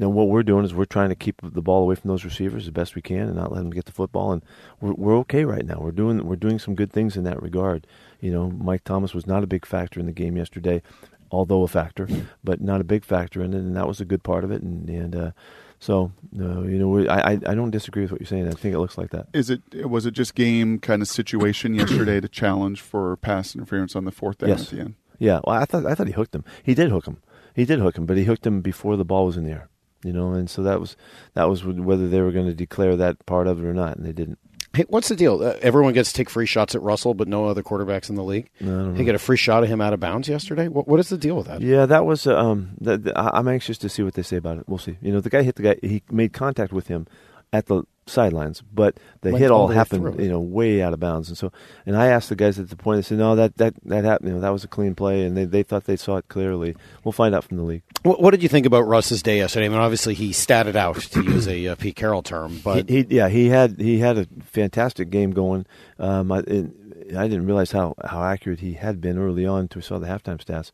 you 0.02 0.08
know 0.08 0.10
what 0.10 0.30
we're 0.30 0.42
doing 0.42 0.66
is 0.66 0.74
we're 0.74 0.86
trying 0.86 1.10
to 1.10 1.16
keep 1.16 1.40
the 1.44 1.62
ball 1.62 1.84
away 1.84 1.94
from 1.94 2.08
those 2.08 2.26
receivers 2.26 2.66
as 2.66 2.72
best 2.72 2.96
we 2.96 3.04
can 3.04 3.28
and 3.28 3.36
not 3.36 3.52
let 3.52 3.60
them 3.60 3.70
get 3.70 3.86
the 3.86 3.92
football 3.92 4.32
and 4.32 4.44
we're 4.80 4.94
we're 4.94 5.18
okay 5.20 5.46
right 5.46 5.64
now. 5.64 5.78
We're 5.80 5.92
doing 5.92 6.26
we're 6.26 6.38
doing 6.38 6.58
some 6.58 6.74
good 6.74 6.92
things 6.92 7.16
in 7.16 7.24
that 7.26 7.40
regard. 7.40 7.86
You 8.20 8.32
know, 8.32 8.50
Mike 8.50 8.84
Thomas 8.84 9.14
was 9.14 9.28
not 9.28 9.44
a 9.44 9.48
big 9.48 9.64
factor 9.64 10.00
in 10.00 10.08
the 10.08 10.12
game 10.12 10.38
yesterday, 10.38 10.82
although 11.30 11.62
a 11.62 11.68
factor, 11.68 12.08
but 12.44 12.62
not 12.62 12.82
a 12.82 12.84
big 12.84 13.06
factor 13.06 13.44
in 13.44 13.54
it, 13.54 13.60
and 13.60 13.76
that 13.76 13.88
was 13.88 14.02
a 14.02 14.06
good 14.06 14.24
part 14.24 14.44
of 14.44 14.50
it. 14.50 14.64
And 14.64 14.90
and 14.90 15.16
uh, 15.16 15.32
so, 15.80 16.12
uh, 16.36 16.62
you 16.62 16.80
know, 16.80 17.08
I, 17.08 17.34
I 17.34 17.54
don't 17.54 17.70
disagree 17.70 18.02
with 18.02 18.12
what 18.12 18.22
you're 18.22 18.28
saying. 18.28 18.48
I 18.48 18.52
think 18.52 18.74
it 18.74 18.80
looks 18.80 18.98
like 18.98 19.12
that. 19.12 19.28
Is 19.34 19.52
it 19.52 19.62
was 19.88 20.08
it 20.08 20.16
just 20.16 20.34
game 20.34 20.80
kind 20.80 21.04
of 21.04 21.10
situation 21.10 21.76
yesterday 21.76 22.20
to 22.20 22.28
challenge 22.28 22.82
for 22.82 23.18
pass 23.18 23.54
interference 23.54 23.96
on 23.96 24.06
the 24.06 24.12
fourth 24.12 24.40
down 24.40 24.50
yes. 24.50 24.64
at 24.64 24.70
the 24.70 24.80
end? 24.80 24.96
Yeah, 25.20 25.42
well, 25.44 25.62
I 25.62 25.66
thought 25.66 25.86
I 25.86 25.94
thought 25.94 26.08
he 26.08 26.14
hooked 26.14 26.34
him. 26.34 26.44
He 26.64 26.74
did 26.74 26.90
hook 26.90 27.06
him. 27.06 27.22
He 27.54 27.66
did 27.66 27.78
hook 27.78 28.00
him, 28.00 28.08
but 28.08 28.18
he 28.18 28.24
hooked 28.24 28.48
him 28.48 28.62
before 28.62 28.98
the 28.98 29.06
ball 29.06 29.28
was 29.28 29.38
in 29.38 29.44
the 29.44 29.52
air 29.52 29.68
you 30.04 30.14
know, 30.14 30.34
and 30.34 30.50
so 30.50 30.64
that 30.64 30.80
was 30.80 30.96
that 31.34 31.50
was 31.50 31.64
whether 31.64 32.08
they 32.08 32.22
were 32.22 32.32
going 32.32 32.48
to 32.48 32.54
declare 32.54 32.96
that 32.96 33.26
part 33.26 33.48
of 33.48 33.64
it 33.64 33.68
or 33.68 33.74
not, 33.74 33.98
and 33.98 34.06
they 34.06 34.14
didn't. 34.14 34.40
Hey, 34.74 34.86
what's 34.88 35.10
the 35.10 35.18
deal? 35.18 35.44
Uh, 35.44 35.58
everyone 35.62 35.92
gets 35.92 36.14
to 36.14 36.16
take 36.16 36.30
free 36.30 36.46
shots 36.46 36.76
at 36.76 36.82
Russell, 36.82 37.14
but 37.14 37.28
no 37.28 37.46
other 37.46 37.62
quarterbacks 37.62 38.10
in 38.10 38.16
the 38.16 38.24
league. 38.24 38.50
No, 38.62 38.94
he 38.94 39.04
got 39.04 39.16
a 39.16 39.20
free 39.20 39.36
shot 39.36 39.64
of 39.64 39.70
him 39.70 39.82
out 39.82 39.92
of 39.92 40.00
bounds 40.00 40.30
yesterday. 40.30 40.70
What, 40.70 40.88
what 40.88 41.00
is 41.00 41.10
the 41.10 41.18
deal 41.18 41.36
with 41.36 41.48
that? 41.48 41.62
Yeah, 41.62 41.86
that 41.86 42.06
was. 42.06 42.26
Uh, 42.26 42.38
um, 42.38 42.78
I'm 43.16 43.50
anxious 43.50 43.78
to 43.80 43.90
see 43.90 44.02
what 44.02 44.14
they 44.14 44.22
say 44.22 44.38
about 44.38 44.60
it. 44.60 44.70
We'll 44.70 44.78
see. 44.78 44.98
You 45.02 45.12
know, 45.12 45.20
the 45.20 45.30
guy 45.30 45.44
hit 45.44 45.56
the 45.56 45.64
guy. 45.64 45.76
He 45.82 46.04
made 46.10 46.32
contact 46.32 46.72
with 46.72 46.88
him 46.88 47.06
at 47.52 47.66
the 47.66 47.84
sidelines, 48.12 48.62
but 48.74 48.98
the 49.22 49.32
Went 49.32 49.42
hit 49.42 49.52
all 49.52 49.62
all 49.62 49.68
the 49.68 49.72
way 49.72 49.78
happened, 49.78 50.16
through. 50.16 50.24
you 50.24 50.30
know, 50.30 50.40
way 50.40 50.82
out 50.82 50.94
of 50.94 51.00
bounds. 51.00 51.30
And 51.30 51.38
so, 51.38 51.52
and 51.86 51.96
I 51.96 52.08
asked 52.08 52.30
the 52.30 52.36
guys 52.36 52.60
at 52.60 52.70
the 52.70 52.76
point. 52.76 52.98
They 52.98 53.02
said, 53.04 53.18
"No, 53.18 53.36
that 53.36 53.58
that 53.58 53.74
that 53.86 54.04
happened. 54.04 54.30
You 54.30 54.36
know, 54.36 54.42
that 54.42 54.50
was 54.50 54.64
a 54.64 54.68
clean 54.68 54.96
play," 54.96 55.24
and 55.24 55.36
they 55.36 55.46
they 55.46 55.64
thought 55.64 55.86
they 55.86 55.96
saw 55.96 56.18
it 56.18 56.28
clearly. 56.28 56.76
We'll 57.04 57.12
find 57.12 57.34
out 57.34 57.44
from 57.44 57.58
the 57.58 57.64
league. 57.64 57.84
What, 58.04 58.22
what 58.22 58.32
did 58.32 58.44
you 58.44 58.50
think 58.50 58.66
about 58.66 58.82
Russ's 58.82 59.24
day 59.24 59.38
yesterday? 59.38 59.66
I 59.66 59.70
mean, 59.70 59.80
obviously 59.80 60.14
he 60.14 60.32
statted 60.32 60.76
out 60.76 60.98
to 60.98 61.24
use 61.24 61.48
a 61.48 61.68
uh, 61.68 61.76
Pete 61.76 61.96
Carroll 61.96 62.22
term, 62.24 62.60
but 62.64 62.90
he, 62.90 63.04
he, 63.04 63.16
yeah, 63.16 63.30
he 63.30 63.48
had 63.48 63.80
he 63.80 64.00
had 64.00 64.18
a 64.18 64.28
fantastic 64.44 65.10
game 65.10 65.32
going. 65.32 65.66
Um, 66.00 66.32
I, 66.32 66.40
it, 66.40 66.72
I 67.16 67.28
didn't 67.28 67.46
realize 67.46 67.72
how 67.72 67.96
how 68.04 68.24
accurate 68.24 68.60
he 68.60 68.74
had 68.74 69.02
been 69.02 69.18
early 69.18 69.46
on 69.46 69.62
until 69.62 69.80
we 69.80 69.84
saw 69.84 70.00
the 70.00 70.08
halftime 70.08 70.44
stats, 70.44 70.72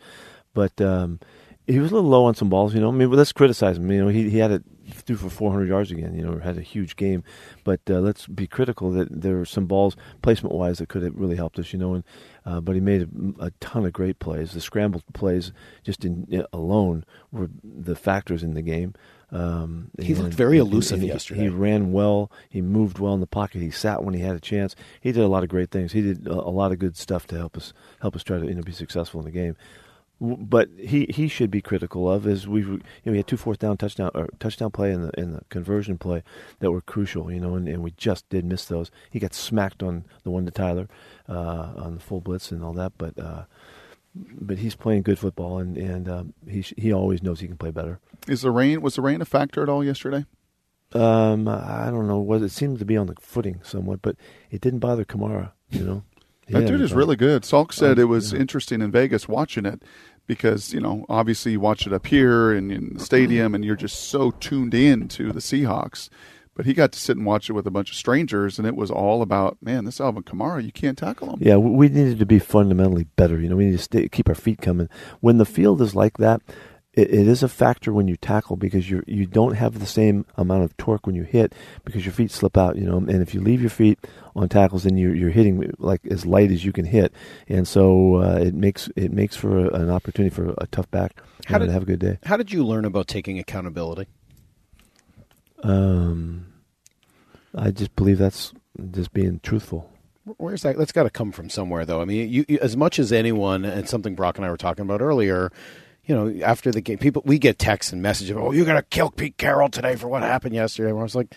but. 0.53 0.79
Um, 0.81 1.19
he 1.69 1.79
was 1.79 1.91
a 1.91 1.95
little 1.95 2.09
low 2.09 2.23
on 2.23 2.33
some 2.33 2.47
balls, 2.47 2.73
you 2.73 2.79
know. 2.79 2.87
I 2.87 2.91
mean, 2.91 3.11
let's 3.11 3.33
criticize 3.33 3.77
him. 3.77 3.91
You 3.91 4.05
know, 4.05 4.07
he 4.07 4.29
he 4.29 4.37
had 4.37 4.51
it 4.51 4.63
threw 4.93 5.15
for 5.15 5.29
400 5.29 5.67
yards 5.67 5.91
again. 5.91 6.15
You 6.15 6.23
know, 6.23 6.39
had 6.39 6.57
a 6.57 6.61
huge 6.61 6.95
game, 6.95 7.23
but 7.63 7.81
uh, 7.89 7.99
let's 7.99 8.27
be 8.27 8.47
critical 8.47 8.91
that 8.91 9.21
there 9.21 9.35
were 9.35 9.45
some 9.45 9.65
balls 9.65 9.95
placement 10.21 10.55
wise 10.55 10.79
that 10.79 10.89
could 10.89 11.03
have 11.03 11.15
really 11.15 11.35
helped 11.35 11.59
us. 11.59 11.73
You 11.73 11.79
know, 11.79 11.93
and 11.93 12.03
uh, 12.45 12.61
but 12.61 12.75
he 12.75 12.81
made 12.81 13.03
a, 13.03 13.45
a, 13.45 13.51
ton 13.59 13.85
of 13.85 13.93
great 13.93 14.19
plays. 14.19 14.51
The 14.51 14.61
scrambled 14.61 15.03
plays 15.13 15.51
just 15.83 16.05
in 16.05 16.45
alone 16.53 17.05
were 17.31 17.49
the 17.63 17.95
factors 17.95 18.43
in 18.43 18.53
the 18.53 18.61
game. 18.61 18.93
Um, 19.29 19.91
he 19.99 20.15
looked 20.15 20.35
very 20.35 20.57
elusive 20.57 21.01
he, 21.01 21.07
yesterday. 21.07 21.41
He 21.41 21.49
ran 21.49 21.91
well. 21.91 22.31
He 22.47 22.61
moved 22.61 22.99
well 22.99 23.13
in 23.13 23.19
the 23.19 23.27
pocket. 23.27 23.61
He 23.61 23.71
sat 23.71 24.03
when 24.03 24.13
he 24.13 24.21
had 24.21 24.35
a 24.35 24.39
chance. 24.39 24.75
He 25.01 25.11
did 25.11 25.23
a 25.23 25.27
lot 25.27 25.43
of 25.43 25.49
great 25.49 25.69
things. 25.69 25.91
He 25.91 26.01
did 26.01 26.27
a, 26.27 26.31
a 26.31 26.51
lot 26.51 26.71
of 26.71 26.79
good 26.79 26.95
stuff 26.95 27.27
to 27.27 27.37
help 27.37 27.57
us 27.57 27.73
help 28.01 28.15
us 28.15 28.23
try 28.23 28.39
to 28.39 28.45
you 28.45 28.55
know 28.55 28.61
be 28.61 28.71
successful 28.71 29.19
in 29.19 29.25
the 29.25 29.31
game 29.31 29.57
but 30.19 30.69
he, 30.77 31.05
he 31.09 31.27
should 31.27 31.51
be 31.51 31.61
critical 31.61 32.11
of 32.11 32.25
is 32.25 32.47
we 32.47 32.61
you 32.61 32.81
know 33.05 33.11
we 33.11 33.17
had 33.17 33.27
two 33.27 33.37
fourth 33.37 33.59
down 33.59 33.77
touchdown 33.77 34.09
or 34.15 34.27
touchdown 34.39 34.71
play 34.71 34.91
and 34.91 35.03
the 35.03 35.19
in 35.19 35.33
the 35.33 35.41
conversion 35.49 35.97
play 35.97 36.23
that 36.59 36.71
were 36.71 36.81
crucial 36.81 37.31
you 37.31 37.39
know 37.39 37.55
and, 37.55 37.67
and 37.67 37.83
we 37.83 37.91
just 37.91 38.27
did 38.29 38.43
miss 38.43 38.65
those 38.65 38.89
he 39.11 39.19
got 39.19 39.33
smacked 39.33 39.83
on 39.83 40.05
the 40.23 40.31
one 40.31 40.45
to 40.45 40.51
Tyler 40.51 40.87
uh, 41.29 41.73
on 41.77 41.95
the 41.95 42.01
full 42.01 42.19
blitz 42.19 42.51
and 42.51 42.63
all 42.63 42.73
that 42.73 42.93
but 42.97 43.17
uh, 43.19 43.43
but 44.39 44.57
he's 44.57 44.75
playing 44.75 45.03
good 45.03 45.19
football 45.19 45.59
and 45.59 45.77
and 45.77 46.09
um, 46.09 46.33
he 46.47 46.61
he 46.77 46.91
always 46.91 47.21
knows 47.21 47.39
he 47.39 47.47
can 47.47 47.57
play 47.57 47.71
better. 47.71 47.99
Is 48.27 48.41
the 48.41 48.51
rain 48.51 48.81
was 48.81 48.95
the 48.95 49.01
rain 49.01 49.21
a 49.21 49.25
factor 49.25 49.63
at 49.63 49.69
all 49.69 49.83
yesterday? 49.83 50.25
Um, 50.93 51.47
I 51.47 51.89
don't 51.91 52.07
know. 52.07 52.19
Was 52.19 52.41
it 52.41 52.49
seemed 52.49 52.79
to 52.79 52.85
be 52.85 52.97
on 52.97 53.07
the 53.07 53.15
footing 53.19 53.59
somewhat, 53.63 54.01
but 54.01 54.15
it 54.49 54.61
didn't 54.61 54.79
bother 54.79 55.05
Kamara. 55.05 55.51
You 55.69 55.83
know. 55.83 56.03
That 56.49 56.61
Yeah, 56.61 56.67
dude 56.67 56.81
is 56.81 56.93
really 56.93 57.15
good. 57.15 57.43
Salk 57.43 57.73
said 57.73 57.97
Oh, 57.99 58.01
it 58.03 58.05
was 58.05 58.33
yeah. 58.33 58.39
interesting 58.39 58.81
in 58.81 58.91
Vegas 58.91 59.27
watching 59.27 59.65
it 59.65 59.83
because, 60.27 60.73
you 60.73 60.79
know, 60.79 61.05
obviously 61.09 61.53
you 61.53 61.59
watch 61.59 61.85
it 61.87 61.93
up 61.93 62.05
here 62.07 62.51
and 62.51 62.71
in 62.71 62.93
the 62.95 62.99
stadium 62.99 63.53
and 63.55 63.63
you're 63.65 63.75
just 63.75 64.05
so 64.09 64.31
tuned 64.31 64.73
in 64.73 65.07
to 65.09 65.31
the 65.31 65.39
Seahawks. 65.39 66.09
But 66.55 66.65
he 66.65 66.73
got 66.73 66.91
to 66.93 66.99
sit 66.99 67.17
and 67.17 67.25
watch 67.25 67.49
it 67.49 67.53
with 67.53 67.67
a 67.67 67.71
bunch 67.71 67.91
of 67.91 67.95
strangers 67.95 68.57
and 68.57 68.67
it 68.67 68.75
was 68.75 68.89
all 68.89 69.21
about, 69.21 69.57
man, 69.61 69.85
this 69.85 70.01
Alvin 70.01 70.23
Kamara, 70.23 70.63
you 70.65 70.71
can't 70.71 70.97
tackle 70.97 71.29
him. 71.31 71.37
Yeah, 71.39 71.57
we 71.57 71.69
we 71.69 71.89
needed 71.89 72.17
to 72.19 72.25
be 72.25 72.39
fundamentally 72.39 73.03
better. 73.15 73.39
You 73.39 73.49
know, 73.49 73.55
we 73.57 73.65
need 73.65 73.77
to 73.77 73.83
stay, 73.83 74.07
keep 74.09 74.27
our 74.27 74.33
feet 74.35 74.59
coming. 74.59 74.89
When 75.19 75.37
the 75.37 75.45
field 75.45 75.81
is 75.81 75.93
like 75.95 76.17
that, 76.17 76.41
it, 76.97 77.13
it 77.13 77.27
is 77.27 77.43
a 77.43 77.47
factor 77.47 77.93
when 77.93 78.07
you 78.07 78.17
tackle 78.17 78.55
because 78.57 78.89
you 78.89 79.03
you 79.07 79.25
don't 79.25 79.53
have 79.55 79.79
the 79.79 79.85
same 79.85 80.25
amount 80.35 80.63
of 80.63 80.75
torque 80.77 81.05
when 81.05 81.15
you 81.15 81.23
hit 81.23 81.53
because 81.85 82.05
your 82.05 82.13
feet 82.13 82.31
slip 82.31 82.57
out. 82.57 82.75
You 82.75 82.85
know, 82.85 82.97
and 82.97 83.21
if 83.21 83.33
you 83.33 83.39
leave 83.41 83.61
your 83.61 83.69
feet 83.69 83.99
on 84.35 84.49
tackles, 84.49 84.83
then 84.83 84.97
you're 84.97 85.15
you're 85.15 85.29
hitting 85.29 85.71
like 85.77 86.01
as 86.09 86.25
light 86.25 86.51
as 86.51 86.65
you 86.65 86.73
can 86.73 86.85
hit, 86.85 87.13
and 87.47 87.67
so 87.67 88.15
uh, 88.15 88.39
it 88.41 88.53
makes 88.53 88.89
it 88.95 89.11
makes 89.11 89.35
for 89.35 89.65
a, 89.65 89.69
an 89.75 89.89
opportunity 89.89 90.33
for 90.33 90.53
a 90.57 90.67
tough 90.67 90.89
back 90.91 91.21
How 91.45 91.57
did- 91.57 91.67
to 91.67 91.71
have 91.71 91.83
a 91.83 91.85
good 91.85 91.99
day. 91.99 92.17
how 92.25 92.35
did 92.37 92.51
you 92.51 92.65
learn 92.65 92.83
about 92.85 93.07
taking 93.07 93.39
accountability? 93.39 94.07
Um, 95.63 96.53
I 97.55 97.71
just 97.71 97.95
believe 97.95 98.17
that's 98.17 98.53
just 98.91 99.13
being 99.13 99.39
truthful. 99.41 99.91
Where's 100.37 100.61
that? 100.63 100.77
That's 100.77 100.91
got 100.91 101.03
to 101.03 101.09
come 101.09 101.31
from 101.31 101.49
somewhere, 101.49 101.85
though. 101.85 102.01
I 102.01 102.05
mean, 102.05 102.29
you, 102.29 102.45
you, 102.47 102.59
as 102.61 102.75
much 102.75 102.99
as 102.99 103.13
anyone, 103.13 103.63
and 103.63 103.87
something 103.87 104.13
Brock 104.13 104.37
and 104.37 104.45
I 104.45 104.49
were 104.51 104.57
talking 104.57 104.83
about 104.83 105.01
earlier. 105.01 105.51
You 106.07 106.15
know, 106.15 106.45
after 106.45 106.71
the 106.71 106.81
game, 106.81 106.97
people 106.97 107.21
we 107.25 107.37
get 107.37 107.59
texts 107.59 107.91
and 107.93 108.01
messages. 108.01 108.35
Oh, 108.37 108.51
you're 108.51 108.65
gonna 108.65 108.81
kill 108.81 109.11
Pete 109.11 109.37
Carroll 109.37 109.69
today 109.69 109.95
for 109.95 110.07
what 110.07 110.23
happened 110.23 110.55
yesterday. 110.55 110.89
And 110.89 110.99
I 110.99 111.03
was 111.03 111.15
like, 111.15 111.35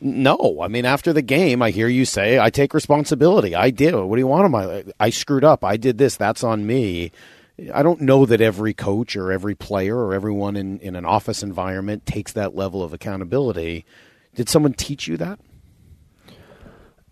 no. 0.00 0.58
I 0.60 0.68
mean, 0.68 0.84
after 0.84 1.12
the 1.12 1.22
game, 1.22 1.62
I 1.62 1.70
hear 1.70 1.88
you 1.88 2.04
say, 2.04 2.38
I 2.38 2.50
take 2.50 2.74
responsibility. 2.74 3.54
I 3.54 3.70
did. 3.70 3.94
What 3.94 4.16
do 4.16 4.20
you 4.20 4.26
want 4.26 4.44
of 4.44 4.50
my? 4.50 4.84
I 5.00 5.10
screwed 5.10 5.44
up. 5.44 5.64
I 5.64 5.76
did 5.76 5.98
this. 5.98 6.16
That's 6.16 6.42
on 6.44 6.66
me. 6.66 7.12
I 7.74 7.82
don't 7.82 8.00
know 8.02 8.24
that 8.26 8.40
every 8.40 8.72
coach 8.74 9.16
or 9.16 9.32
every 9.32 9.54
player 9.56 9.96
or 9.96 10.14
everyone 10.14 10.56
in, 10.56 10.78
in 10.78 10.94
an 10.94 11.04
office 11.04 11.42
environment 11.42 12.06
takes 12.06 12.32
that 12.32 12.54
level 12.54 12.82
of 12.84 12.92
accountability. 12.92 13.84
Did 14.36 14.48
someone 14.48 14.74
teach 14.74 15.08
you 15.08 15.16
that? 15.16 15.40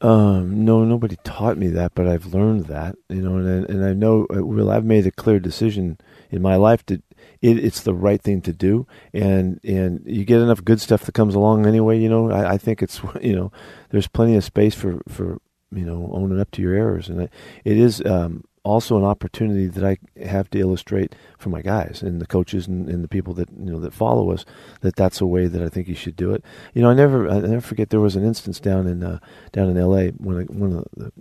Um, 0.01 0.65
no, 0.65 0.85
nobody 0.85 1.17
taught 1.25 1.57
me 1.57 1.69
that, 1.69 1.95
but 1.95 2.07
I've 2.07 2.27
learned 2.27 2.67
that, 2.67 2.97
you 3.09 3.23
know, 3.23 3.37
and 3.39 3.67
I- 3.67 3.73
and 3.73 3.85
I 3.85 3.93
know 3.95 4.27
uh, 4.33 4.45
well, 4.45 4.71
I've 4.71 4.85
made 4.85 5.07
a 5.07 5.11
clear 5.11 5.41
decision 5.41 5.99
in 6.31 6.43
my 6.43 6.57
life 6.57 6.85
that 6.87 7.03
it, 7.41 7.65
it's 7.65 7.81
the 7.81 7.95
right 7.95 8.21
thing 8.21 8.41
to 8.43 8.53
do, 8.53 8.87
and 9.13 9.61
and 9.65 10.03
you 10.07 10.25
get 10.25 10.41
enough 10.41 10.65
good 10.65 10.81
stuff 10.81 11.05
that 11.05 11.13
comes 11.13 11.35
along 11.35 11.67
anyway, 11.67 11.99
you 11.99 12.09
know. 12.09 12.31
I, 12.31 12.53
I 12.55 12.59
think 12.59 12.83
it's 12.83 13.01
you 13.21 13.37
know, 13.37 13.53
there's 13.91 14.09
plenty 14.09 14.37
of 14.37 14.45
space 14.45 14.75
for 14.75 15.01
for 15.09 15.39
you 15.73 15.85
know 15.85 16.11
owning 16.13 16.41
up 16.41 16.51
to 16.53 16.63
your 16.63 16.75
errors, 16.75 17.09
and 17.09 17.23
it, 17.23 17.33
it 17.65 17.77
is 17.77 18.05
um, 18.05 18.45
also 18.67 18.97
an 18.97 19.05
opportunity 19.05 19.69
that 19.69 19.85
I 19.85 19.97
have 20.25 20.51
to 20.51 20.59
illustrate 20.59 21.15
for 21.39 21.51
my 21.51 21.63
guys 21.63 22.03
and 22.03 22.21
the 22.21 22.27
coaches 22.27 22.67
and, 22.67 22.89
and 22.89 23.05
the 23.05 23.09
people 23.09 23.33
that 23.35 23.49
you 23.51 23.71
know 23.71 23.79
that 23.81 23.95
follow 23.95 24.33
us 24.33 24.45
that 24.81 24.97
that's 24.97 25.21
a 25.21 25.27
way 25.27 25.47
that 25.47 25.63
I 25.63 25.69
think 25.69 25.87
you 25.87 25.95
should 25.95 26.17
do 26.17 26.33
it. 26.33 26.45
You 26.75 26.83
know, 26.83 26.91
I 26.91 26.95
never 26.95 27.29
I 27.29 27.39
never 27.39 27.61
forget 27.61 27.91
there 27.91 28.01
was 28.01 28.17
an 28.17 28.25
instance 28.25 28.59
down 28.59 28.87
in 28.87 29.05
uh, 29.05 29.21
down 29.53 29.71
in 29.71 29.77
L.A. 29.77 30.09
when 30.11 30.39
I, 30.39 30.43
one 30.45 30.73
of 30.73 30.85
the 30.97 31.13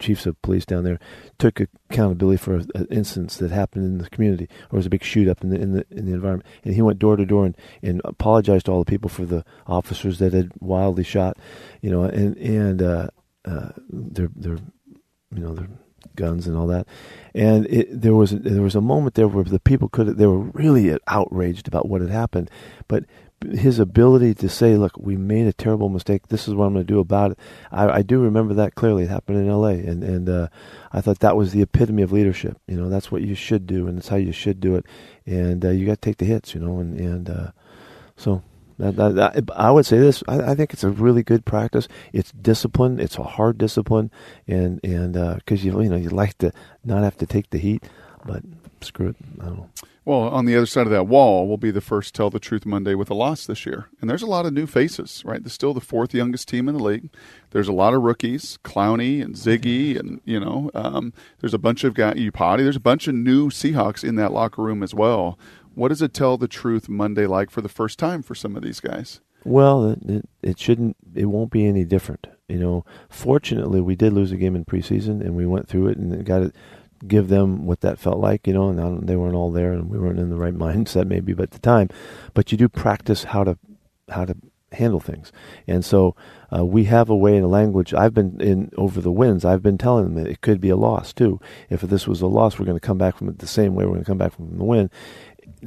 chiefs 0.00 0.26
of 0.26 0.40
police 0.42 0.66
down 0.66 0.82
there 0.82 0.98
took 1.38 1.60
accountability 1.90 2.36
for 2.36 2.56
an 2.56 2.86
instance 2.90 3.36
that 3.36 3.50
happened 3.50 3.84
in 3.84 3.98
the 3.98 4.10
community 4.10 4.48
or 4.72 4.76
was 4.76 4.86
a 4.86 4.90
big 4.90 5.04
shoot 5.04 5.28
up 5.28 5.42
in 5.42 5.50
the 5.50 5.60
in 5.60 5.72
the 5.72 5.84
in 5.90 6.06
the 6.06 6.12
environment 6.12 6.46
and 6.64 6.74
he 6.74 6.82
went 6.82 6.98
door 6.98 7.16
to 7.16 7.24
door 7.24 7.46
and, 7.46 7.56
and 7.82 8.00
apologized 8.04 8.66
to 8.66 8.72
all 8.72 8.82
the 8.82 8.90
people 8.90 9.08
for 9.08 9.24
the 9.24 9.44
officers 9.66 10.18
that 10.18 10.32
had 10.32 10.50
wildly 10.58 11.04
shot 11.04 11.36
you 11.80 11.90
know 11.90 12.02
and 12.02 12.36
and 12.38 12.82
uh 12.82 13.08
uh, 13.44 13.70
their 13.88 14.28
their 14.34 14.58
you 15.34 15.40
know 15.42 15.54
their 15.54 15.68
guns 16.16 16.46
and 16.46 16.56
all 16.56 16.66
that. 16.66 16.86
And 17.34 17.66
it, 17.66 17.88
there 18.00 18.14
was 18.14 18.32
there 18.32 18.62
was 18.62 18.74
a 18.74 18.80
moment 18.80 19.14
there 19.14 19.28
where 19.28 19.44
the 19.44 19.60
people 19.60 19.88
could 19.88 20.18
they 20.18 20.26
were 20.26 20.38
really 20.38 20.96
outraged 21.06 21.68
about 21.68 21.88
what 21.88 22.00
had 22.00 22.10
happened, 22.10 22.50
but 22.88 23.04
his 23.52 23.78
ability 23.78 24.34
to 24.34 24.48
say, 24.48 24.76
"Look, 24.76 24.96
we 24.98 25.16
made 25.16 25.46
a 25.46 25.52
terrible 25.52 25.88
mistake. 25.88 26.28
This 26.28 26.46
is 26.46 26.54
what 26.54 26.66
I'm 26.66 26.74
going 26.74 26.86
to 26.86 26.92
do 26.92 27.00
about 27.00 27.32
it." 27.32 27.38
I, 27.72 27.88
I 27.88 28.02
do 28.02 28.20
remember 28.20 28.54
that 28.54 28.74
clearly. 28.74 29.04
It 29.04 29.10
happened 29.10 29.38
in 29.38 29.48
L.A. 29.48 29.74
and 29.74 30.04
and 30.04 30.28
uh, 30.28 30.48
I 30.92 31.00
thought 31.00 31.20
that 31.20 31.36
was 31.36 31.52
the 31.52 31.62
epitome 31.62 32.02
of 32.02 32.12
leadership. 32.12 32.58
You 32.66 32.76
know, 32.76 32.88
that's 32.88 33.10
what 33.10 33.22
you 33.22 33.34
should 33.34 33.66
do, 33.66 33.86
and 33.86 33.98
it's 33.98 34.08
how 34.08 34.16
you 34.16 34.32
should 34.32 34.60
do 34.60 34.76
it. 34.76 34.84
And 35.26 35.64
uh, 35.64 35.70
you 35.70 35.86
got 35.86 36.00
to 36.00 36.08
take 36.08 36.18
the 36.18 36.24
hits. 36.26 36.54
You 36.54 36.60
know, 36.60 36.78
and 36.78 36.98
and 37.00 37.30
uh, 37.30 37.50
so 38.16 38.42
that, 38.78 38.96
that, 38.96 39.14
that, 39.14 39.50
I 39.54 39.70
would 39.70 39.86
say 39.86 39.98
this. 39.98 40.22
I, 40.26 40.52
I, 40.52 40.54
think 40.54 40.72
it's 40.72 40.84
a 40.84 40.90
really 40.90 41.22
good 41.22 41.44
practice. 41.44 41.86
It's 42.12 42.32
discipline. 42.32 42.98
It's 42.98 43.18
a 43.18 43.22
hard 43.22 43.58
discipline, 43.58 44.10
and 44.46 44.80
and 44.82 45.14
because 45.36 45.60
uh, 45.60 45.64
you 45.64 45.82
you 45.82 45.90
know 45.90 45.96
you 45.96 46.08
like 46.08 46.38
to 46.38 46.52
not 46.84 47.02
have 47.02 47.16
to 47.18 47.26
take 47.26 47.50
the 47.50 47.58
heat, 47.58 47.84
but 48.24 48.42
screw 48.80 49.08
it. 49.08 49.16
I 49.40 49.44
don't 49.44 49.56
know. 49.58 49.70
Well, 50.10 50.22
on 50.22 50.44
the 50.44 50.56
other 50.56 50.66
side 50.66 50.88
of 50.88 50.90
that 50.90 51.06
wall 51.06 51.46
will 51.46 51.56
be 51.56 51.70
the 51.70 51.80
first 51.80 52.16
Tell 52.16 52.30
the 52.30 52.40
Truth 52.40 52.66
Monday 52.66 52.96
with 52.96 53.10
a 53.10 53.14
loss 53.14 53.46
this 53.46 53.64
year. 53.64 53.90
And 54.00 54.10
there's 54.10 54.24
a 54.24 54.26
lot 54.26 54.44
of 54.44 54.52
new 54.52 54.66
faces, 54.66 55.22
right? 55.24 55.40
They're 55.40 55.50
still 55.50 55.72
the 55.72 55.80
fourth 55.80 56.12
youngest 56.12 56.48
team 56.48 56.68
in 56.68 56.76
the 56.76 56.82
league. 56.82 57.10
There's 57.52 57.68
a 57.68 57.72
lot 57.72 57.94
of 57.94 58.02
rookies, 58.02 58.58
Clowney 58.64 59.22
and 59.22 59.36
Ziggy, 59.36 59.96
and, 59.96 60.20
you 60.24 60.40
know, 60.40 60.68
um, 60.74 61.12
there's 61.38 61.54
a 61.54 61.58
bunch 61.58 61.84
of 61.84 61.94
guys, 61.94 62.16
Iupati. 62.16 62.58
There's 62.58 62.74
a 62.74 62.80
bunch 62.80 63.06
of 63.06 63.14
new 63.14 63.50
Seahawks 63.50 64.02
in 64.02 64.16
that 64.16 64.32
locker 64.32 64.62
room 64.62 64.82
as 64.82 64.92
well. 64.92 65.38
What 65.76 65.90
does 65.90 66.02
it 66.02 66.12
Tell 66.12 66.36
the 66.36 66.48
Truth 66.48 66.88
Monday 66.88 67.28
like 67.28 67.48
for 67.48 67.60
the 67.60 67.68
first 67.68 67.96
time 67.96 68.24
for 68.24 68.34
some 68.34 68.56
of 68.56 68.64
these 68.64 68.80
guys? 68.80 69.20
Well, 69.44 69.92
it, 69.92 70.28
it 70.42 70.58
shouldn't, 70.58 70.96
it 71.14 71.26
won't 71.26 71.52
be 71.52 71.66
any 71.66 71.84
different. 71.84 72.26
You 72.48 72.58
know, 72.58 72.84
fortunately, 73.08 73.80
we 73.80 73.94
did 73.94 74.12
lose 74.12 74.32
a 74.32 74.36
game 74.36 74.56
in 74.56 74.64
preseason, 74.64 75.20
and 75.20 75.36
we 75.36 75.46
went 75.46 75.68
through 75.68 75.86
it 75.86 75.98
and 75.98 76.24
got 76.26 76.42
it 76.42 76.56
give 77.06 77.28
them 77.28 77.66
what 77.66 77.80
that 77.80 77.98
felt 77.98 78.18
like, 78.18 78.46
you 78.46 78.52
know, 78.52 78.68
and 78.68 79.08
they 79.08 79.16
weren't 79.16 79.34
all 79.34 79.50
there 79.50 79.72
and 79.72 79.88
we 79.88 79.98
weren't 79.98 80.18
in 80.18 80.30
the 80.30 80.36
right 80.36 80.54
mindset 80.66 81.06
maybe 81.06 81.32
but 81.32 81.44
at 81.44 81.50
the 81.52 81.58
time. 81.58 81.88
But 82.34 82.52
you 82.52 82.58
do 82.58 82.68
practice 82.68 83.24
how 83.24 83.44
to 83.44 83.58
how 84.08 84.24
to 84.24 84.36
handle 84.72 85.00
things. 85.00 85.32
And 85.66 85.84
so 85.84 86.14
uh, 86.56 86.64
we 86.64 86.84
have 86.84 87.10
a 87.10 87.16
way 87.16 87.36
in 87.36 87.42
a 87.42 87.48
language. 87.48 87.92
I've 87.92 88.14
been 88.14 88.40
in 88.40 88.70
over 88.76 89.00
the 89.00 89.10
winds. 89.10 89.44
I've 89.44 89.62
been 89.62 89.78
telling 89.78 90.04
them 90.04 90.22
that 90.22 90.30
it 90.30 90.40
could 90.40 90.60
be 90.60 90.68
a 90.68 90.76
loss 90.76 91.12
too. 91.12 91.40
If 91.68 91.80
this 91.82 92.06
was 92.06 92.20
a 92.20 92.26
loss, 92.26 92.58
we're 92.58 92.66
going 92.66 92.78
to 92.78 92.86
come 92.86 92.98
back 92.98 93.16
from 93.16 93.28
it 93.28 93.38
the 93.38 93.46
same 93.46 93.74
way 93.74 93.84
we're 93.84 93.92
going 93.92 94.04
to 94.04 94.10
come 94.10 94.18
back 94.18 94.34
from 94.34 94.56
the 94.56 94.64
win. 94.64 94.90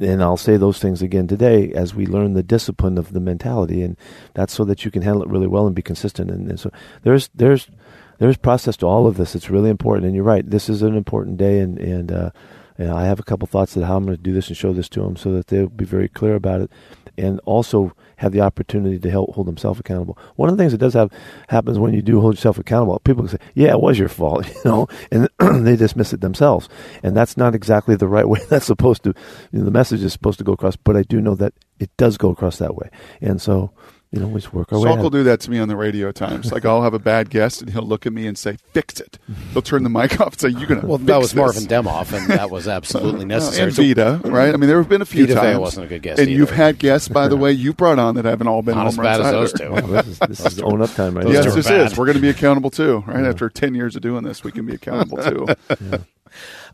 And 0.00 0.22
I'll 0.22 0.36
say 0.36 0.56
those 0.56 0.78
things 0.78 1.02
again 1.02 1.28
today 1.28 1.70
as 1.72 1.94
we 1.94 2.06
learn 2.06 2.32
the 2.32 2.42
discipline 2.42 2.96
of 2.98 3.12
the 3.12 3.20
mentality, 3.20 3.82
and 3.82 3.96
that's 4.32 4.52
so 4.52 4.64
that 4.64 4.84
you 4.84 4.90
can 4.90 5.02
handle 5.02 5.22
it 5.22 5.28
really 5.28 5.46
well 5.46 5.66
and 5.66 5.76
be 5.76 5.82
consistent. 5.82 6.30
And, 6.30 6.48
and 6.48 6.58
so 6.58 6.70
there's 7.02 7.28
there's 7.34 7.68
there's 8.18 8.36
process 8.36 8.76
to 8.78 8.86
all 8.86 9.06
of 9.06 9.16
this. 9.16 9.34
It's 9.34 9.50
really 9.50 9.70
important, 9.70 10.06
and 10.06 10.14
you're 10.14 10.24
right. 10.24 10.48
This 10.48 10.68
is 10.68 10.82
an 10.82 10.96
important 10.96 11.36
day, 11.36 11.60
and 11.60 11.78
and, 11.78 12.12
uh, 12.12 12.30
and 12.78 12.90
I 12.90 13.06
have 13.06 13.20
a 13.20 13.24
couple 13.24 13.46
thoughts 13.46 13.74
that 13.74 13.84
how 13.84 13.96
I'm 13.96 14.04
going 14.04 14.16
to 14.16 14.22
do 14.22 14.32
this 14.32 14.48
and 14.48 14.56
show 14.56 14.72
this 14.72 14.88
to 14.90 15.02
them 15.02 15.16
so 15.16 15.32
that 15.32 15.48
they'll 15.48 15.68
be 15.68 15.84
very 15.84 16.08
clear 16.08 16.34
about 16.34 16.60
it, 16.60 16.70
and 17.16 17.40
also 17.44 17.92
have 18.16 18.32
the 18.32 18.40
opportunity 18.40 18.98
to 18.98 19.10
help 19.10 19.34
hold 19.34 19.46
themselves 19.46 19.80
accountable. 19.80 20.18
One 20.36 20.48
of 20.48 20.56
the 20.56 20.62
things 20.62 20.72
that 20.72 20.78
does 20.78 20.94
have 20.94 21.12
happens 21.48 21.78
when 21.78 21.94
you 21.94 22.02
do 22.02 22.20
hold 22.20 22.34
yourself 22.34 22.58
accountable, 22.58 22.98
people 23.00 23.26
say, 23.28 23.38
"Yeah, 23.54 23.72
it 23.72 23.80
was 23.80 23.98
your 23.98 24.08
fault," 24.08 24.46
you 24.54 24.60
know, 24.64 24.88
and 25.10 25.28
they 25.66 25.76
dismiss 25.76 26.12
it 26.12 26.20
themselves, 26.20 26.68
and 27.02 27.16
that's 27.16 27.36
not 27.36 27.54
exactly 27.54 27.96
the 27.96 28.08
right 28.08 28.28
way. 28.28 28.40
That's 28.48 28.66
supposed 28.66 29.04
to, 29.04 29.14
you 29.52 29.58
know, 29.58 29.64
the 29.64 29.70
message 29.70 30.02
is 30.02 30.12
supposed 30.12 30.38
to 30.38 30.44
go 30.44 30.52
across, 30.52 30.76
but 30.76 30.96
I 30.96 31.02
do 31.02 31.20
know 31.20 31.34
that 31.36 31.54
it 31.78 31.90
does 31.96 32.16
go 32.16 32.30
across 32.30 32.58
that 32.58 32.76
way, 32.76 32.90
and 33.20 33.40
so 33.40 33.72
you 34.14 34.20
know, 34.20 34.26
always 34.26 34.52
work 34.52 34.72
our 34.72 34.78
Salk 34.78 34.96
way. 34.96 35.02
will 35.02 35.10
do 35.10 35.22
that 35.24 35.40
to 35.40 35.50
me 35.50 35.58
on 35.58 35.68
the 35.68 35.76
radio 35.76 36.12
times. 36.12 36.52
Like 36.52 36.64
I'll 36.64 36.82
have 36.82 36.94
a 36.94 36.98
bad 36.98 37.30
guest, 37.30 37.60
and 37.62 37.70
he'll 37.70 37.82
look 37.86 38.06
at 38.06 38.12
me 38.12 38.26
and 38.26 38.38
say, 38.38 38.56
"Fix 38.72 39.00
it." 39.00 39.18
He'll 39.52 39.62
turn 39.62 39.82
the 39.82 39.90
mic 39.90 40.20
off 40.20 40.32
and 40.34 40.40
say, 40.40 40.48
"You're 40.50 40.66
gonna." 40.66 40.86
Well, 40.86 40.98
fix 40.98 41.06
that 41.08 41.16
was 41.18 41.32
this. 41.32 41.34
Marvin 41.36 41.64
Demoff, 41.64 42.12
and 42.16 42.28
that 42.28 42.50
was 42.50 42.68
absolutely 42.78 43.22
uh, 43.24 43.28
necessary. 43.28 43.68
and 43.68 43.76
Vita, 43.76 44.20
right? 44.24 44.54
I 44.54 44.56
mean, 44.56 44.68
there 44.68 44.78
have 44.78 44.88
been 44.88 45.02
a 45.02 45.06
few 45.06 45.26
Vita 45.26 45.34
Vea 45.40 45.46
times. 45.48 45.58
wasn't 45.58 45.86
a 45.86 45.88
good 45.88 46.02
guest 46.02 46.20
And 46.20 46.28
either. 46.28 46.38
you've 46.38 46.50
had 46.50 46.78
guests, 46.78 47.08
by 47.08 47.28
the 47.28 47.36
way, 47.44 47.52
you 47.52 47.72
brought 47.72 47.98
on 47.98 48.14
that 48.14 48.24
haven't 48.24 48.46
all 48.46 48.62
been 48.62 48.76
Not 48.76 48.86
as 48.86 48.96
home 48.96 49.04
bad 49.04 49.20
runs 49.20 49.26
as 49.26 49.32
those 49.32 49.52
two. 49.60 49.72
Well, 49.72 49.86
this 49.86 50.06
is, 50.06 50.18
this 50.20 50.46
is 50.46 50.60
own 50.62 50.80
up 50.80 50.92
time 50.94 51.14
right 51.16 51.24
Those. 51.24 51.34
Yes, 51.34 51.54
this 51.54 51.66
bad. 51.68 51.92
is. 51.92 51.98
We're 51.98 52.06
going 52.06 52.16
to 52.16 52.22
be 52.22 52.30
accountable 52.30 52.70
too, 52.70 53.02
right? 53.06 53.24
After 53.24 53.48
ten 53.50 53.74
years 53.74 53.96
of 53.96 54.02
doing 54.02 54.22
this, 54.24 54.44
we 54.44 54.52
can 54.52 54.64
be 54.66 54.74
accountable 54.74 55.18
too. 55.18 55.46